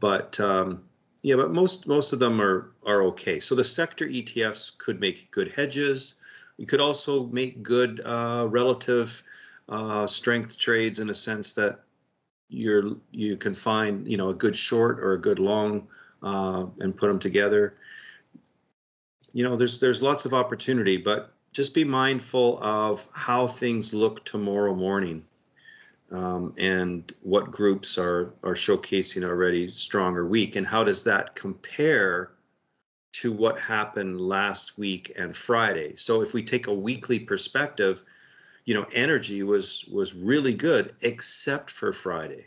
but 0.00 0.38
um, 0.40 0.84
yeah, 1.22 1.36
but 1.36 1.50
most 1.50 1.86
most 1.86 2.12
of 2.12 2.18
them 2.18 2.40
are 2.40 2.72
are 2.84 3.02
okay. 3.04 3.40
So 3.40 3.54
the 3.54 3.64
sector 3.64 4.06
ETFs 4.06 4.76
could 4.78 5.00
make 5.00 5.30
good 5.30 5.52
hedges. 5.52 6.14
You 6.56 6.66
could 6.66 6.80
also 6.80 7.26
make 7.26 7.62
good 7.62 8.00
uh, 8.04 8.46
relative 8.50 9.22
uh, 9.68 10.06
strength 10.06 10.56
trades 10.56 11.00
in 11.00 11.10
a 11.10 11.14
sense 11.14 11.52
that 11.54 11.80
you're 12.48 12.96
you 13.10 13.36
can 13.36 13.54
find 13.54 14.08
you 14.08 14.16
know 14.16 14.28
a 14.30 14.34
good 14.34 14.56
short 14.56 15.00
or 15.00 15.12
a 15.12 15.20
good 15.20 15.38
long 15.38 15.88
uh, 16.22 16.66
and 16.80 16.96
put 16.96 17.08
them 17.08 17.18
together. 17.18 17.76
You 19.32 19.44
know, 19.44 19.56
there's 19.56 19.80
there's 19.80 20.02
lots 20.02 20.24
of 20.24 20.34
opportunity, 20.34 20.96
but 20.96 21.32
just 21.52 21.74
be 21.74 21.84
mindful 21.84 22.62
of 22.62 23.06
how 23.12 23.46
things 23.46 23.94
look 23.94 24.24
tomorrow 24.24 24.74
morning 24.74 25.24
um, 26.10 26.54
and 26.56 27.12
what 27.22 27.50
groups 27.50 27.98
are 27.98 28.32
are 28.42 28.54
showcasing 28.54 29.24
already 29.24 29.70
strong 29.72 30.16
or 30.16 30.26
weak, 30.26 30.56
and 30.56 30.66
how 30.66 30.84
does 30.84 31.04
that 31.04 31.34
compare 31.34 32.32
to 33.12 33.32
what 33.32 33.58
happened 33.58 34.20
last 34.20 34.78
week 34.78 35.12
and 35.16 35.34
Friday? 35.34 35.96
So 35.96 36.22
if 36.22 36.34
we 36.34 36.42
take 36.42 36.66
a 36.66 36.74
weekly 36.74 37.18
perspective, 37.18 38.02
you 38.64 38.74
know, 38.74 38.86
energy 38.92 39.42
was 39.42 39.84
was 39.92 40.14
really 40.14 40.54
good 40.54 40.94
except 41.02 41.70
for 41.70 41.92
Friday, 41.92 42.46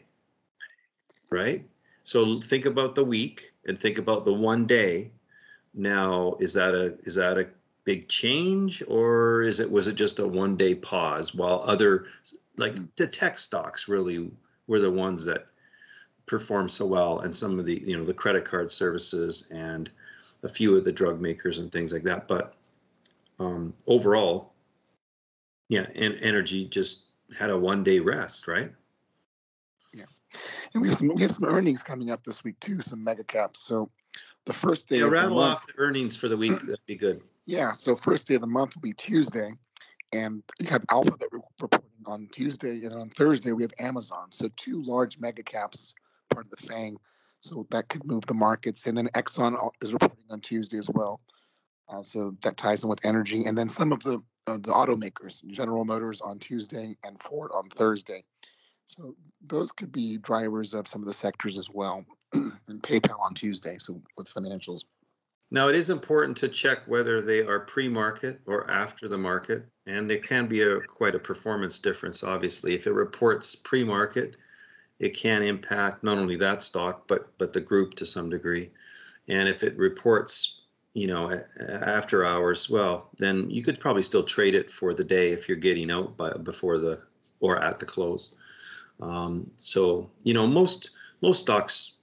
right? 1.30 1.68
So 2.04 2.40
think 2.40 2.66
about 2.66 2.96
the 2.96 3.06
week 3.06 3.54
and 3.66 3.78
think 3.78 3.98
about 4.00 4.26
the 4.26 4.34
one 4.34 4.66
day. 4.66 5.12
Now, 5.74 6.36
is 6.40 6.54
that 6.54 6.74
a 6.74 6.98
is 7.06 7.16
that 7.16 7.38
a 7.38 7.48
big 7.84 8.08
change 8.08 8.84
or 8.88 9.42
is 9.42 9.60
it 9.60 9.70
was 9.70 9.88
it 9.88 9.94
just 9.94 10.20
a 10.20 10.28
one 10.28 10.56
day 10.56 10.76
pause 10.76 11.34
while 11.34 11.64
other 11.66 12.06
like 12.58 12.76
the 12.96 13.08
tech 13.08 13.38
stocks 13.40 13.88
really 13.88 14.32
were 14.68 14.80
the 14.80 14.92
ones 14.92 15.26
that 15.26 15.48
performed 16.28 16.70
so 16.70 16.86
well 16.86 17.20
and 17.20 17.34
some 17.34 17.60
of 17.60 17.66
the 17.66 17.82
you 17.86 17.98
know 17.98 18.06
the 18.06 18.14
credit 18.14 18.46
card 18.46 18.70
services 18.70 19.48
and 19.52 19.90
a 20.44 20.50
few 20.50 20.78
of 20.78 20.84
the 20.84 20.92
drug 20.92 21.20
makers 21.20 21.58
and 21.58 21.72
things 21.72 21.92
like 21.92 22.04
that 22.04 22.28
but 22.28 22.54
um, 23.40 23.74
overall 23.88 24.54
yeah 25.68 25.86
and 25.96 26.20
energy 26.22 26.68
just 26.68 27.06
had 27.38 27.50
a 27.50 27.58
one 27.58 27.84
day 27.84 28.00
rest 28.00 28.48
right? 28.48 28.72
Yeah. 29.94 30.04
And 30.74 30.82
we 30.82 30.90
have 30.90 30.98
some 30.98 31.16
we 31.16 31.24
have 31.24 31.32
some 31.32 31.46
earnings 31.46 31.82
coming 31.82 32.12
up 32.12 32.24
this 32.24 32.44
week 32.44 32.60
too 32.60 32.82
some 32.82 33.04
mega 33.04 33.24
caps 33.24 33.60
so 33.60 33.90
the 34.46 34.54
first 34.54 34.88
day 34.88 34.98
yeah, 34.98 35.06
of 35.06 35.12
rattle 35.12 35.30
the 35.30 35.36
month, 35.36 35.56
off 35.56 35.68
the 35.68 35.74
earnings 35.78 36.16
for 36.16 36.28
the 36.28 36.38
week 36.38 36.60
that'd 36.60 36.86
be 36.86 36.96
good 36.96 37.22
yeah 37.46 37.72
so 37.72 37.96
first 37.96 38.28
day 38.28 38.36
of 38.36 38.42
the 38.42 38.48
month 38.48 38.76
will 38.76 38.82
be 38.82 38.94
tuesday 38.94 39.54
and 40.14 40.44
you 40.60 40.68
have 40.68 40.84
Alphabet 40.90 41.30
reporting 41.32 41.90
on 42.06 42.28
Tuesday, 42.32 42.72
and 42.72 42.92
then 42.92 43.00
on 43.00 43.10
Thursday 43.10 43.52
we 43.52 43.64
have 43.64 43.74
Amazon. 43.80 44.28
So 44.32 44.50
two 44.56 44.82
large 44.84 45.20
mega 45.20 45.44
caps, 45.44 45.94
part 46.30 46.46
of 46.46 46.52
the 46.52 46.68
FANG. 46.68 46.98
So 47.40 47.66
that 47.72 47.88
could 47.88 48.06
move 48.06 48.26
the 48.26 48.34
markets. 48.34 48.88
And 48.88 48.98
then 48.98 49.08
Exxon 49.16 49.58
is 49.82 49.94
reporting 49.94 50.26
on 50.30 50.42
Tuesday 50.42 50.78
as 50.78 50.90
well. 50.90 51.22
Uh, 51.90 52.04
so 52.04 52.36
that 52.44 52.58
ties 52.58 52.84
in 52.84 52.90
with 52.90 53.04
energy. 53.04 53.46
And 53.46 53.58
then 53.58 53.70
some 53.70 53.92
of 53.92 54.04
the 54.04 54.22
uh, 54.48 54.58
the 54.58 54.74
automakers, 54.74 55.46
General 55.48 55.86
Motors 55.86 56.20
on 56.20 56.40
Tuesday 56.40 56.98
and 57.04 57.22
Ford 57.22 57.52
on 57.54 57.70
Thursday. 57.70 58.24
So 58.86 59.16
those 59.46 59.72
could 59.72 59.92
be 59.92 60.18
drivers 60.18 60.74
of 60.74 60.88
some 60.88 61.02
of 61.02 61.08
the 61.08 61.14
sectors 61.14 61.58
as 61.58 61.70
well. 61.70 62.04
and 62.34 62.82
PayPal 62.82 63.20
on 63.24 63.34
Tuesday. 63.34 63.78
So 63.78 64.02
with 64.18 64.34
financials. 64.34 64.82
Now, 65.54 65.68
it 65.68 65.76
is 65.76 65.90
important 65.90 66.38
to 66.38 66.48
check 66.48 66.80
whether 66.88 67.22
they 67.22 67.44
are 67.44 67.60
pre-market 67.60 68.40
or 68.46 68.72
after 68.72 69.10
the 69.10 69.18
market, 69.18 69.66
and 69.86 70.10
there 70.10 70.18
can 70.18 70.48
be 70.48 70.62
a 70.62 70.80
quite 70.80 71.14
a 71.14 71.20
performance 71.20 71.80
difference. 71.80 72.24
Obviously, 72.24 72.74
if 72.74 72.88
it 72.88 72.94
reports 72.94 73.54
pre-market, 73.56 74.38
it 75.00 75.10
can 75.10 75.44
impact 75.44 76.04
not 76.04 76.18
only 76.18 76.38
that 76.38 76.64
stock 76.64 77.08
but 77.08 77.38
but 77.38 77.52
the 77.52 77.60
group 77.60 77.96
to 77.96 78.06
some 78.06 78.30
degree. 78.30 78.70
And 79.28 79.50
if 79.50 79.64
it 79.64 79.76
reports, 79.78 80.62
you 80.94 81.08
know, 81.08 81.44
after 81.60 82.26
hours, 82.26 82.70
well, 82.70 83.10
then 83.18 83.50
you 83.50 83.62
could 83.62 83.80
probably 83.80 84.04
still 84.04 84.24
trade 84.24 84.56
it 84.56 84.72
for 84.72 84.94
the 84.94 85.04
day 85.04 85.32
if 85.32 85.50
you're 85.50 85.58
getting 85.58 85.92
out 85.92 86.16
by 86.16 86.32
before 86.32 86.78
the 86.78 87.02
or 87.42 87.62
at 87.62 87.78
the 87.78 87.86
close. 87.86 88.36
Um, 89.02 89.52
so, 89.58 90.10
you 90.24 90.34
know, 90.34 90.48
most 90.48 90.92
most 91.22 91.42
stocks 91.42 91.94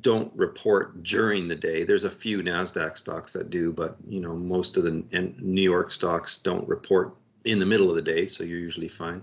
don't 0.00 0.32
report 0.34 1.02
during 1.02 1.46
the 1.46 1.54
day. 1.54 1.84
There's 1.84 2.04
a 2.04 2.10
few 2.10 2.42
Nasdaq 2.42 2.96
stocks 2.96 3.34
that 3.34 3.50
do, 3.50 3.72
but 3.72 3.96
you 4.08 4.20
know 4.20 4.34
most 4.34 4.76
of 4.76 4.84
the 4.84 5.04
New 5.38 5.62
York 5.62 5.90
stocks 5.90 6.38
don't 6.38 6.66
report 6.68 7.14
in 7.44 7.58
the 7.58 7.66
middle 7.66 7.90
of 7.90 7.96
the 7.96 8.02
day, 8.02 8.26
so 8.26 8.44
you're 8.44 8.58
usually 8.58 8.88
fine. 8.88 9.22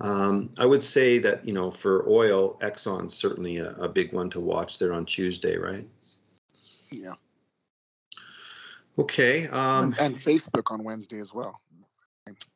Um, 0.00 0.50
I 0.58 0.66
would 0.66 0.82
say 0.82 1.18
that 1.18 1.46
you 1.46 1.54
know 1.54 1.70
for 1.70 2.08
oil, 2.08 2.58
Exxon's 2.60 3.14
certainly 3.14 3.58
a, 3.58 3.70
a 3.72 3.88
big 3.88 4.12
one 4.12 4.30
to 4.30 4.40
watch 4.40 4.78
there 4.78 4.92
on 4.92 5.06
Tuesday, 5.06 5.56
right? 5.56 5.86
Yeah. 6.90 7.14
Okay. 8.98 9.48
Um, 9.48 9.94
and, 9.98 10.00
and 10.00 10.16
Facebook 10.16 10.70
on 10.70 10.84
Wednesday 10.84 11.18
as 11.18 11.32
well. 11.32 11.60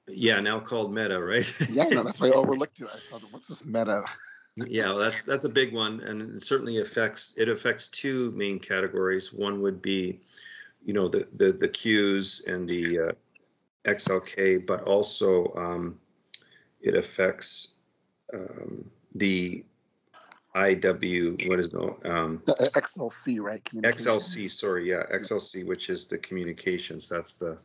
Yeah, 0.09 0.39
now 0.41 0.61
called 0.61 0.95
Meta, 0.95 1.21
right? 1.21 1.51
yeah, 1.71 1.85
no, 1.85 2.05
that's 2.05 2.21
why 2.21 2.29
I 2.29 2.31
overlooked 2.35 2.81
it. 2.81 2.89
I 2.93 2.99
thought, 2.99 3.23
what's 3.33 3.49
this 3.49 3.65
Meta? 3.65 4.05
Yeah, 4.57 4.87
well, 4.87 4.99
that's 4.99 5.23
that's 5.23 5.45
a 5.45 5.51
big 5.51 5.75
one, 5.75 6.01
and 6.01 6.37
it 6.37 6.43
certainly 6.43 6.79
affects 6.79 7.35
it 7.37 7.49
affects 7.49 7.89
two 7.89 8.31
main 8.33 8.59
categories. 8.59 9.33
One 9.33 9.61
would 9.61 9.83
be, 9.83 10.21
you 10.83 10.95
know, 10.95 11.09
the 11.09 11.29
the 11.35 11.53
the 11.53 11.69
Qs 11.69 12.47
and 12.47 12.67
the 12.67 13.01
uh, 13.01 13.13
XLK, 13.85 14.67
but 14.67 14.83
also 14.85 15.53
um, 15.57 15.99
it 16.81 16.95
affects 16.95 17.75
um, 18.33 18.91
the 19.15 19.63
IW. 20.55 21.49
What 21.51 21.61
is 21.61 21.71
the 21.71 21.95
um, 22.11 22.41
the 22.47 22.55
XLC, 22.75 23.39
right? 23.41 23.63
XLC, 23.63 24.51
sorry, 24.51 24.89
yeah, 24.89 25.03
XLC, 25.13 25.67
which 25.67 25.91
is 25.91 26.07
the 26.07 26.17
communications. 26.17 27.11
That's 27.11 27.35
the, 27.35 27.59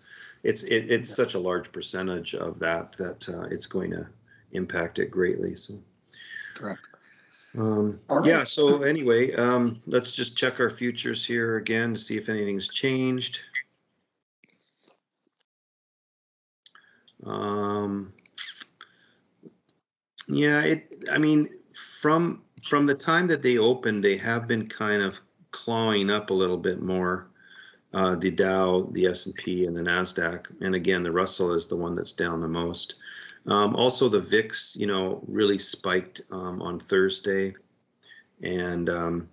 it's 0.44 0.64
it, 0.64 0.92
it's 0.92 1.10
yeah. 1.10 1.16
such 1.16 1.36
a 1.36 1.40
large 1.40 1.72
percentage 1.72 2.36
of 2.36 2.60
that 2.60 2.92
that 2.94 3.30
uh, 3.30 3.44
it's 3.44 3.66
going 3.66 3.92
to 3.92 4.08
impact 4.52 5.00
it 5.00 5.10
greatly. 5.10 5.56
So. 5.56 5.76
Correct. 6.62 6.88
Um, 7.58 8.00
right. 8.08 8.26
Yeah. 8.26 8.44
So 8.46 8.84
anyway, 8.84 9.34
um, 9.34 9.82
let's 9.88 10.14
just 10.14 10.38
check 10.38 10.60
our 10.60 10.70
futures 10.70 11.26
here 11.26 11.58
again 11.58 11.94
to 11.96 12.00
see 12.00 12.18
if 12.18 12.30
anything's 12.30 12.68
changed. 12.68 13.42
Um, 17.26 18.14
yeah. 20.30 20.62
It. 20.62 21.06
I 21.12 21.18
mean, 21.18 21.50
from 21.74 22.44
from 22.70 22.86
the 22.86 22.96
time 22.96 23.28
that 23.28 23.42
they 23.42 23.58
opened, 23.58 24.04
they 24.04 24.18
have 24.18 24.48
been 24.48 24.68
kind 24.70 25.02
of 25.04 25.20
clawing 25.52 26.10
up 26.10 26.30
a 26.30 26.34
little 26.34 26.58
bit 26.58 26.82
more. 26.82 27.28
uh, 27.94 28.16
the 28.16 28.32
Dow, 28.32 28.88
the 28.92 29.08
S&P, 29.08 29.66
and 29.66 29.76
the 29.76 29.82
Nasdaq. 29.82 30.48
And 30.62 30.76
again, 30.76 31.04
the 31.04 31.12
Russell 31.12 31.54
is 31.54 31.68
the 31.68 31.76
one 31.76 31.96
that's 31.96 32.14
down 32.14 32.40
the 32.40 32.48
most. 32.48 32.96
Um, 33.48 33.76
also, 33.76 34.08
the 34.08 34.20
VIX, 34.20 34.76
you 34.76 34.88
know, 34.88 35.24
really 35.28 35.58
spiked 35.58 36.22
um, 36.32 36.62
on 36.62 36.80
Thursday, 36.80 37.54
and 38.44 38.90
um, 38.90 39.30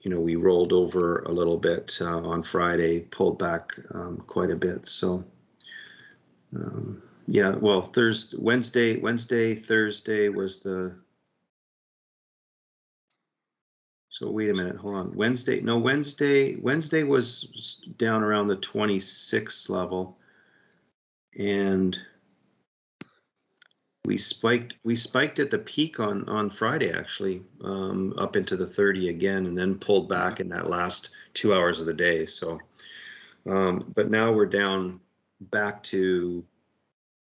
you 0.00 0.10
know 0.10 0.20
we 0.20 0.36
rolled 0.36 0.72
over 0.72 1.22
a 1.22 1.32
little 1.32 1.58
bit 1.58 1.98
uh, 2.00 2.20
on 2.20 2.42
Friday, 2.42 3.00
pulled 3.00 3.38
back 3.38 3.76
um, 3.92 4.22
quite 4.26 4.50
a 4.50 4.56
bit. 4.56 4.86
So, 4.86 5.24
um, 6.54 7.02
yeah, 7.26 7.56
well, 7.56 7.82
Thursday, 7.82 8.36
Wednesday, 8.38 8.96
Wednesday, 8.96 9.54
Thursday 9.54 10.28
was 10.28 10.60
the 10.60 10.96
So 14.16 14.30
wait 14.30 14.48
a 14.48 14.54
minute, 14.54 14.76
hold 14.76 14.94
on. 14.94 15.12
Wednesday, 15.12 15.60
no, 15.60 15.76
Wednesday, 15.76 16.56
Wednesday 16.56 17.02
was 17.02 17.82
down 17.98 18.22
around 18.22 18.46
the 18.46 18.56
26 18.56 19.68
level. 19.68 20.16
And 21.38 21.98
we 24.06 24.16
spiked, 24.16 24.74
we 24.84 24.94
spiked 24.94 25.40
at 25.40 25.50
the 25.50 25.58
peak 25.58 25.98
on, 25.98 26.28
on 26.28 26.48
Friday, 26.48 26.92
actually, 26.92 27.42
um, 27.62 28.14
up 28.16 28.36
into 28.36 28.56
the 28.56 28.66
30 28.66 29.08
again, 29.08 29.46
and 29.46 29.58
then 29.58 29.78
pulled 29.78 30.08
back 30.08 30.38
in 30.38 30.48
that 30.50 30.70
last 30.70 31.10
two 31.34 31.52
hours 31.52 31.80
of 31.80 31.86
the 31.86 31.92
day. 31.92 32.24
So, 32.24 32.60
um, 33.46 33.92
but 33.94 34.08
now 34.08 34.32
we're 34.32 34.46
down 34.46 35.00
back 35.40 35.82
to 35.84 36.44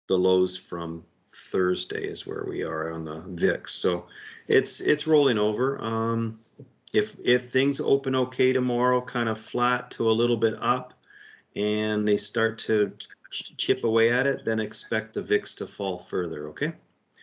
the 0.09 0.19
lows 0.19 0.57
from 0.57 1.05
Thursday 1.29 2.05
is 2.05 2.27
where 2.27 2.45
we 2.49 2.65
are 2.65 2.93
on 2.93 3.05
the 3.05 3.23
VIX. 3.27 3.73
So 3.73 4.07
it's 4.49 4.81
it's 4.81 5.07
rolling 5.07 5.39
over. 5.39 5.81
Um, 5.81 6.41
if 6.93 7.17
if 7.23 7.51
things 7.51 7.81
open 7.81 8.17
okay 8.17 8.53
tomorrow, 8.53 9.01
kind 9.01 9.29
of 9.29 9.39
flat 9.39 9.93
to 9.93 10.11
a 10.11 10.13
little 10.13 10.37
bit 10.37 10.55
up, 10.61 10.95
and 11.55 12.07
they 12.07 12.17
start 12.17 12.59
to 12.59 12.93
chip 13.57 13.85
away 13.85 14.11
at 14.11 14.27
it, 14.27 14.45
then 14.45 14.61
expect 14.61 15.15
the 15.15 15.23
VIX 15.23 15.55
to 15.57 15.67
fall 15.67 15.99
further. 15.99 16.49
Okay. 16.49 16.73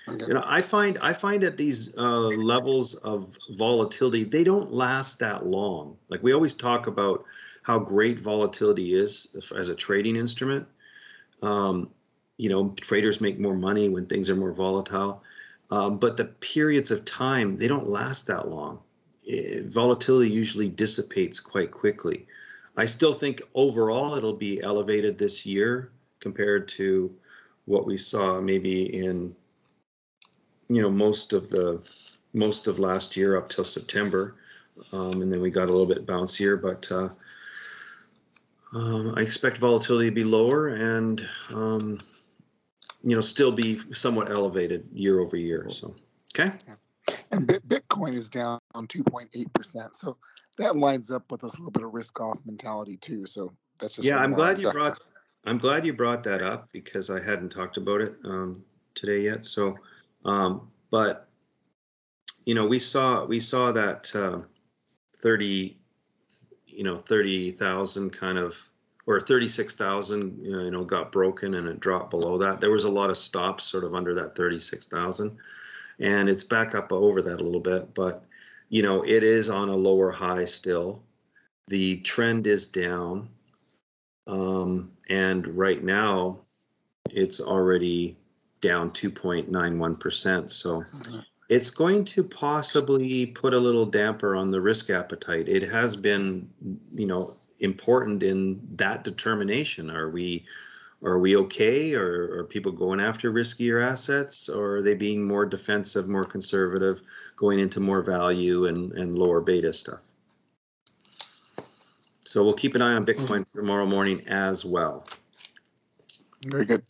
Okay. 0.07 0.25
You 0.27 0.33
know, 0.33 0.43
I 0.45 0.61
find 0.61 0.97
I 1.01 1.13
find 1.13 1.43
that 1.43 1.55
these 1.55 1.95
uh, 1.97 2.27
levels 2.27 2.95
of 2.95 3.37
volatility 3.51 4.25
they 4.25 4.43
don't 4.43 4.71
last 4.71 5.19
that 5.19 5.45
long. 5.45 5.97
Like 6.09 6.21
we 6.21 6.33
always 6.33 6.53
talk 6.53 6.87
about 6.87 7.23
how 7.61 7.79
great 7.79 8.19
volatility 8.19 8.93
is 8.93 9.33
as 9.55 9.69
a 9.69 9.75
trading 9.75 10.17
instrument. 10.17 10.67
Um, 11.41 11.89
you 12.35 12.49
know, 12.49 12.75
traders 12.81 13.21
make 13.21 13.39
more 13.39 13.55
money 13.55 13.87
when 13.87 14.05
things 14.07 14.29
are 14.29 14.35
more 14.35 14.51
volatile. 14.51 15.23
Um, 15.71 15.97
but 15.99 16.17
the 16.17 16.25
periods 16.25 16.91
of 16.91 17.05
time, 17.05 17.55
they 17.55 17.67
don't 17.67 17.87
last 17.87 18.27
that 18.27 18.49
long. 18.49 18.79
It, 19.23 19.65
volatility 19.71 20.29
usually 20.29 20.67
dissipates 20.67 21.39
quite 21.39 21.71
quickly. 21.71 22.27
I 22.75 22.85
still 22.85 23.13
think 23.13 23.41
overall 23.53 24.15
it'll 24.15 24.33
be 24.33 24.61
elevated 24.61 25.17
this 25.17 25.45
year 25.45 25.92
compared 26.23 26.69
to 26.69 27.13
what 27.65 27.85
we 27.85 27.97
saw 27.97 28.41
maybe 28.41 29.05
in 29.05 29.35
you 30.69 30.81
know 30.81 30.89
most 30.89 31.33
of 31.33 31.49
the 31.49 31.81
most 32.33 32.67
of 32.67 32.79
last 32.79 33.15
year 33.15 33.37
up 33.37 33.49
till 33.49 33.63
September, 33.63 34.35
um, 34.91 35.21
and 35.21 35.31
then 35.31 35.39
we 35.39 35.51
got 35.51 35.67
a 35.67 35.71
little 35.71 35.85
bit 35.85 36.07
bouncier. 36.07 36.59
But 36.59 36.91
uh, 36.91 37.09
um, 38.75 39.13
I 39.15 39.21
expect 39.21 39.57
volatility 39.57 40.09
to 40.09 40.15
be 40.15 40.23
lower 40.23 40.69
and 40.69 41.27
um, 41.53 41.99
you 43.03 43.13
know 43.13 43.21
still 43.21 43.51
be 43.51 43.77
somewhat 43.91 44.31
elevated 44.31 44.87
year 44.93 45.19
over 45.19 45.37
year. 45.37 45.67
So 45.69 45.93
okay. 46.35 46.53
And 47.31 47.47
Bitcoin 47.47 48.13
is 48.13 48.29
down 48.29 48.59
2.8 48.75 49.53
percent, 49.53 49.95
so 49.95 50.17
that 50.57 50.77
lines 50.77 51.11
up 51.11 51.29
with 51.31 51.41
this 51.41 51.59
little 51.59 51.71
bit 51.71 51.83
of 51.83 51.93
risk 51.93 52.19
off 52.21 52.39
mentality 52.45 52.97
too. 52.97 53.27
So 53.27 53.53
that's 53.79 53.95
just 53.95 54.07
yeah. 54.07 54.17
I'm 54.17 54.33
glad 54.33 54.61
you 54.61 54.71
brought. 54.71 55.03
I'm 55.45 55.57
glad 55.57 55.85
you 55.85 55.93
brought 55.93 56.23
that 56.23 56.41
up 56.41 56.71
because 56.71 57.09
I 57.09 57.21
hadn't 57.21 57.49
talked 57.49 57.77
about 57.77 58.01
it 58.01 58.15
um, 58.23 58.63
today 58.95 59.21
yet. 59.21 59.43
So, 59.43 59.77
um, 60.23 60.71
but 60.89 61.27
you 62.45 62.55
know, 62.55 62.65
we 62.65 62.79
saw 62.79 63.25
we 63.25 63.39
saw 63.39 63.71
that 63.71 64.15
uh, 64.15 64.41
30, 65.17 65.77
you 66.67 66.83
know, 66.83 66.97
30,000 66.97 68.09
kind 68.11 68.37
of 68.37 68.69
or 69.05 69.19
36,000, 69.19 70.43
you 70.43 70.71
know, 70.71 70.85
got 70.85 71.11
broken 71.11 71.55
and 71.55 71.67
it 71.67 71.79
dropped 71.79 72.09
below 72.09 72.37
that. 72.37 72.61
There 72.61 72.71
was 72.71 72.85
a 72.85 72.89
lot 72.89 73.09
of 73.09 73.17
stops 73.17 73.65
sort 73.65 73.83
of 73.83 73.93
under 73.93 74.13
that 74.15 74.35
36,000 74.35 75.37
and 75.99 76.29
it's 76.29 76.43
back 76.43 76.73
up 76.73 76.91
over 76.93 77.21
that 77.21 77.41
a 77.41 77.43
little 77.43 77.59
bit, 77.59 77.93
but 77.93 78.23
you 78.69 78.81
know, 78.81 79.03
it 79.03 79.23
is 79.23 79.49
on 79.49 79.69
a 79.69 79.75
lower 79.75 80.11
high 80.11 80.45
still. 80.45 81.03
The 81.67 81.97
trend 81.97 82.47
is 82.47 82.67
down. 82.67 83.29
Um, 84.27 84.91
and 85.09 85.45
right 85.47 85.83
now 85.83 86.39
it's 87.11 87.41
already 87.41 88.17
down 88.61 88.91
2.91%. 88.91 90.49
So 90.49 90.83
it's 91.49 91.69
going 91.69 92.05
to 92.05 92.23
possibly 92.23 93.25
put 93.25 93.53
a 93.53 93.59
little 93.59 93.85
damper 93.85 94.35
on 94.35 94.51
the 94.51 94.61
risk 94.61 94.89
appetite. 94.89 95.49
It 95.49 95.63
has 95.63 95.95
been, 95.95 96.49
you 96.93 97.05
know, 97.05 97.35
important 97.59 98.23
in 98.23 98.61
that 98.75 99.03
determination. 99.03 99.89
Are 99.89 100.09
we 100.09 100.45
are 101.03 101.19
we 101.19 101.35
okay 101.35 101.93
or 101.95 102.39
are 102.39 102.43
people 102.45 102.71
going 102.71 103.01
after 103.01 103.31
riskier 103.31 103.85
assets 103.85 104.47
or 104.47 104.77
are 104.77 104.81
they 104.81 104.93
being 104.93 105.21
more 105.21 105.45
defensive 105.45 106.07
more 106.07 106.23
conservative 106.23 107.01
going 107.35 107.59
into 107.59 107.81
more 107.81 108.01
value 108.01 108.67
and, 108.67 108.93
and 108.93 109.19
lower 109.19 109.41
beta 109.41 109.73
stuff 109.73 110.12
so 112.33 112.43
we'll 112.43 112.53
keep 112.53 112.75
an 112.75 112.81
eye 112.81 112.93
on 112.93 113.05
bitcoin 113.05 113.41
mm-hmm. 113.41 113.59
tomorrow 113.59 113.85
morning 113.85 114.19
as 114.27 114.65
well 114.65 115.05
very 116.47 116.65
good 116.65 116.83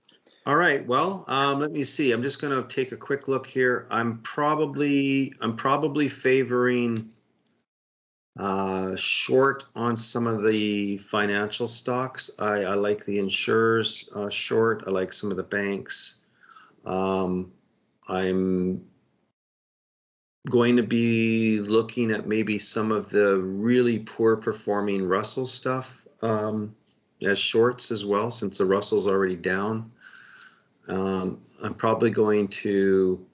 all 0.45 0.55
right 0.55 0.87
well 0.87 1.25
um, 1.27 1.59
let 1.59 1.71
me 1.71 1.83
see 1.83 2.13
i'm 2.13 2.23
just 2.23 2.41
going 2.41 2.55
to 2.55 2.73
take 2.73 2.93
a 2.93 2.97
quick 2.97 3.27
look 3.27 3.45
here 3.45 3.85
i'm 3.91 4.19
probably 4.19 5.33
i'm 5.41 5.57
probably 5.57 6.07
favoring 6.07 7.11
uh, 8.39 8.95
short 8.95 9.65
on 9.75 9.95
some 9.95 10.25
of 10.25 10.41
the 10.41 10.97
financial 10.97 11.67
stocks. 11.67 12.31
I, 12.39 12.63
I 12.63 12.73
like 12.73 13.05
the 13.05 13.19
insurers 13.19 14.09
uh, 14.15 14.27
short. 14.27 14.85
I 14.87 14.89
like 14.89 15.13
some 15.13 15.29
of 15.29 15.37
the 15.37 15.43
banks. 15.43 16.21
Um, 16.83 17.51
I'm 18.07 18.83
going 20.49 20.75
to 20.75 20.83
be 20.83 21.59
looking 21.59 22.11
at 22.11 22.27
maybe 22.27 22.59
some 22.59 22.91
of 22.91 23.09
the 23.09 23.37
really 23.37 23.99
poor 23.99 24.35
performing 24.35 25.07
Russell 25.07 25.47
stuff 25.47 26.05
um, 26.21 26.75
as 27.23 27.37
shorts 27.39 27.91
as 27.91 28.05
well, 28.05 28.29
since 28.29 28.57
the 28.57 28.65
Russell's 28.65 29.07
already 29.07 29.35
down. 29.35 29.91
Um, 30.87 31.41
I'm 31.61 31.73
probably 31.73 32.09
going 32.09 32.49
to 32.49 33.25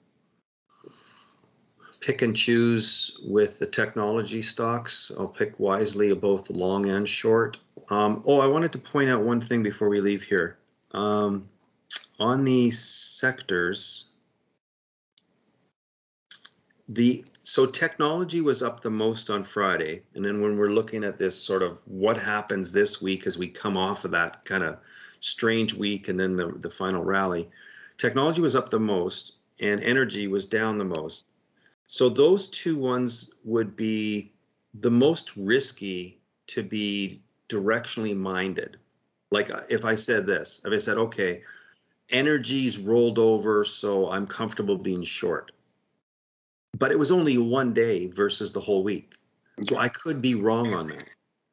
pick 2.00 2.22
and 2.22 2.34
choose 2.34 3.18
with 3.24 3.58
the 3.58 3.66
technology 3.66 4.40
stocks. 4.40 5.10
I'll 5.18 5.28
pick 5.28 5.58
wisely 5.58 6.12
both 6.14 6.48
long 6.48 6.86
and 6.86 7.08
short. 7.08 7.58
Um, 7.90 8.22
oh, 8.26 8.40
I 8.40 8.46
wanted 8.46 8.72
to 8.72 8.78
point 8.78 9.10
out 9.10 9.22
one 9.22 9.40
thing 9.40 9.62
before 9.62 9.88
we 9.88 10.00
leave 10.00 10.22
here. 10.22 10.58
Um, 10.92 11.48
on 12.18 12.44
the 12.44 12.70
sectors, 12.70 14.09
the 16.90 17.24
so 17.42 17.66
technology 17.66 18.40
was 18.40 18.64
up 18.64 18.80
the 18.80 18.90
most 18.90 19.30
on 19.30 19.44
Friday, 19.44 20.02
and 20.14 20.24
then 20.24 20.40
when 20.40 20.58
we're 20.58 20.72
looking 20.72 21.04
at 21.04 21.18
this 21.18 21.40
sort 21.40 21.62
of 21.62 21.80
what 21.86 22.16
happens 22.16 22.72
this 22.72 23.00
week 23.00 23.28
as 23.28 23.38
we 23.38 23.46
come 23.46 23.76
off 23.76 24.04
of 24.04 24.10
that 24.10 24.44
kind 24.44 24.64
of 24.64 24.76
strange 25.20 25.72
week 25.72 26.08
and 26.08 26.18
then 26.18 26.34
the 26.34 26.48
the 26.48 26.68
final 26.68 27.04
rally, 27.04 27.48
technology 27.96 28.40
was 28.40 28.56
up 28.56 28.70
the 28.70 28.80
most, 28.80 29.36
and 29.60 29.80
energy 29.84 30.26
was 30.26 30.46
down 30.46 30.78
the 30.78 30.84
most. 30.84 31.26
So 31.86 32.08
those 32.08 32.48
two 32.48 32.76
ones 32.76 33.30
would 33.44 33.76
be 33.76 34.32
the 34.74 34.90
most 34.90 35.36
risky 35.36 36.18
to 36.48 36.64
be 36.64 37.22
directionally 37.48 38.16
minded. 38.16 38.78
Like 39.30 39.50
uh, 39.50 39.62
if 39.68 39.84
I 39.84 39.94
said 39.94 40.26
this, 40.26 40.60
if 40.64 40.72
I 40.72 40.78
said, 40.78 40.98
okay, 40.98 41.42
energy's 42.10 42.78
rolled 42.78 43.20
over, 43.20 43.64
so 43.64 44.10
I'm 44.10 44.26
comfortable 44.26 44.76
being 44.76 45.04
short. 45.04 45.52
But 46.78 46.90
it 46.90 46.98
was 46.98 47.10
only 47.10 47.36
one 47.38 47.72
day 47.72 48.06
versus 48.08 48.52
the 48.52 48.60
whole 48.60 48.82
week. 48.82 49.14
So 49.62 49.76
I 49.76 49.88
could 49.88 50.22
be 50.22 50.34
wrong 50.34 50.72
on 50.72 50.88
that. 50.88 51.04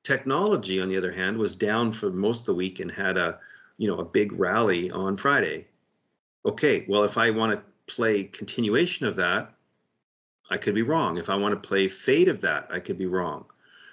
Technology, 0.03 0.79
on 0.79 0.87
the 0.87 0.97
other 0.97 1.11
hand, 1.11 1.37
was 1.37 1.55
down 1.55 1.91
for 1.91 2.09
most 2.09 2.41
of 2.41 2.45
the 2.47 2.53
week 2.53 2.79
and 2.79 2.89
had 2.89 3.17
a, 3.17 3.39
you 3.77 3.89
know, 3.89 3.99
a 3.99 4.05
big 4.05 4.31
rally 4.31 4.89
on 4.89 5.17
Friday. 5.17 5.67
Okay, 6.45 6.85
well, 6.87 7.03
if 7.03 7.17
I 7.17 7.31
want 7.31 7.51
to 7.51 7.93
play 7.93 8.23
continuation 8.23 9.05
of 9.05 9.17
that, 9.17 9.53
I 10.49 10.57
could 10.57 10.75
be 10.75 10.81
wrong. 10.81 11.17
If 11.17 11.29
I 11.29 11.35
want 11.35 11.61
to 11.61 11.67
play 11.67 11.87
fade 11.89 12.29
of 12.29 12.41
that, 12.41 12.67
I 12.71 12.79
could 12.79 12.97
be 12.97 13.05
wrong. 13.05 13.45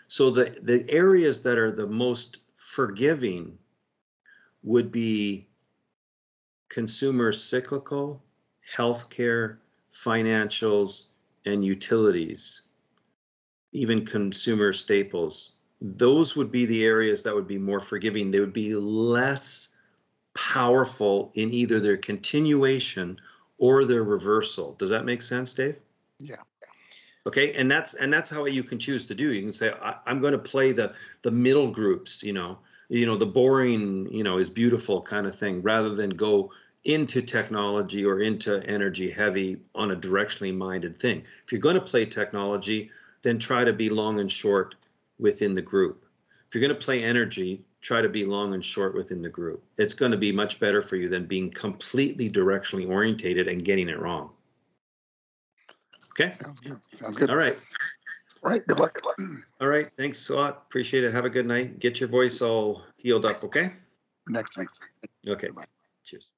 So 0.07 0.31
the 0.31 0.57
the 0.63 0.89
areas 0.91 1.43
that 1.43 1.59
are 1.59 1.73
the 1.73 1.87
most 1.87 2.39
forgiving 2.55 3.59
would 4.63 4.93
be 4.93 5.49
consumer 6.69 7.33
cyclical, 7.33 8.23
healthcare, 8.77 9.57
financials, 9.93 11.09
and 11.45 11.65
utilities, 11.65 12.63
even 13.73 14.07
consumer 14.07 14.73
staples. 14.73 15.53
those 15.81 16.35
would 16.35 16.51
be 16.51 16.65
the 16.67 16.85
areas 16.85 17.23
that 17.23 17.35
would 17.35 17.47
be 17.47 17.59
more 17.59 17.81
forgiving. 17.81 18.31
They 18.31 18.41
would 18.41 18.53
be 18.55 18.75
less 18.75 19.69
powerful 20.35 21.31
in 21.35 21.53
either 21.53 21.79
their 21.79 21.99
continuation 21.99 23.19
or 23.59 23.85
their 23.85 24.03
reversal. 24.03 24.75
Does 24.79 24.91
that 24.91 25.05
make 25.05 25.23
sense, 25.23 25.53
Dave? 25.55 25.79
Yeah. 26.19 26.37
Okay, 27.27 27.55
and 27.55 27.71
that's 27.71 27.95
and 27.95 28.13
that's 28.13 28.31
how 28.31 28.45
you 28.47 28.63
can 28.63 28.79
choose 28.79 29.07
to 29.07 29.15
do. 29.15 29.33
You 29.33 29.43
can 29.43 29.53
say 29.53 29.73
I, 29.73 29.97
I'm 30.07 30.21
going 30.21 30.33
to 30.33 30.39
play 30.39 30.73
the 30.73 30.95
the 31.23 31.31
middle 31.31 31.71
groups. 31.71 32.23
You 32.23 32.33
know, 32.33 32.59
you 32.89 33.07
know 33.07 33.17
the 33.17 33.27
boring. 33.27 34.13
You 34.13 34.25
know, 34.25 34.39
is 34.39 34.51
beautiful 34.51 35.03
kind 35.03 35.27
of 35.27 35.37
thing, 35.39 35.63
rather 35.63 35.95
than 35.95 36.11
go 36.11 36.51
into 36.85 37.23
technology 37.23 38.05
or 38.05 38.21
into 38.21 38.63
energy 38.67 39.11
heavy 39.11 39.59
on 39.75 39.91
a 39.91 39.97
directionally 39.97 40.55
minded 40.55 40.97
thing. 40.97 41.25
If 41.45 41.53
you're 41.53 41.61
going 41.61 41.77
to 41.77 41.81
play 41.81 42.05
technology, 42.05 42.91
then 43.23 43.39
try 43.39 43.65
to 43.65 43.73
be 43.73 43.89
long 43.89 44.21
and 44.21 44.31
short 44.31 44.75
within 45.19 45.55
the 45.55 45.63
group. 45.63 46.05
If 46.49 46.55
you're 46.55 46.61
going 46.61 46.79
to 46.79 46.85
play 46.85 47.03
energy, 47.03 47.65
try 47.81 48.01
to 48.01 48.09
be 48.09 48.25
long 48.25 48.55
and 48.55 48.65
short 48.65 48.95
within 48.95 49.23
the 49.23 49.29
group. 49.29 49.65
It's 49.79 49.95
going 49.95 50.13
to 50.13 50.19
be 50.19 50.33
much 50.33 50.61
better 50.61 50.83
for 50.83 50.97
you 50.97 51.09
than 51.09 51.27
being 51.27 51.51
completely 51.51 52.31
directionally 52.31 52.89
orientated 52.89 53.49
and 53.49 53.65
getting 53.65 53.89
it 53.89 53.99
wrong. 53.99 54.31
Okay. 56.11 56.31
Sounds 56.31 56.61
good. 56.61 56.79
Sounds 56.95 57.17
good. 57.17 57.31
All 57.31 57.37
right. 57.37 57.59
All 58.43 58.51
right. 58.51 58.65
Good 58.67 58.79
luck. 58.79 58.95
Good 58.95 59.05
luck. 59.05 59.43
All 59.61 59.69
right. 59.69 59.89
Thanks, 59.97 60.19
Scott. 60.19 60.65
Appreciate 60.67 61.03
it. 61.03 61.13
Have 61.13 61.25
a 61.25 61.31
good 61.31 61.47
night. 61.47 61.79
Get 61.79 61.99
your 61.99 62.09
voice 62.09 62.41
all 62.41 62.83
healed 62.99 63.25
up. 63.25 63.43
Okay. 63.43 63.73
Next 64.29 64.57
week. 64.57 64.69
Okay. 65.29 65.49
Bye. 65.49 65.65
Cheers. 66.05 66.31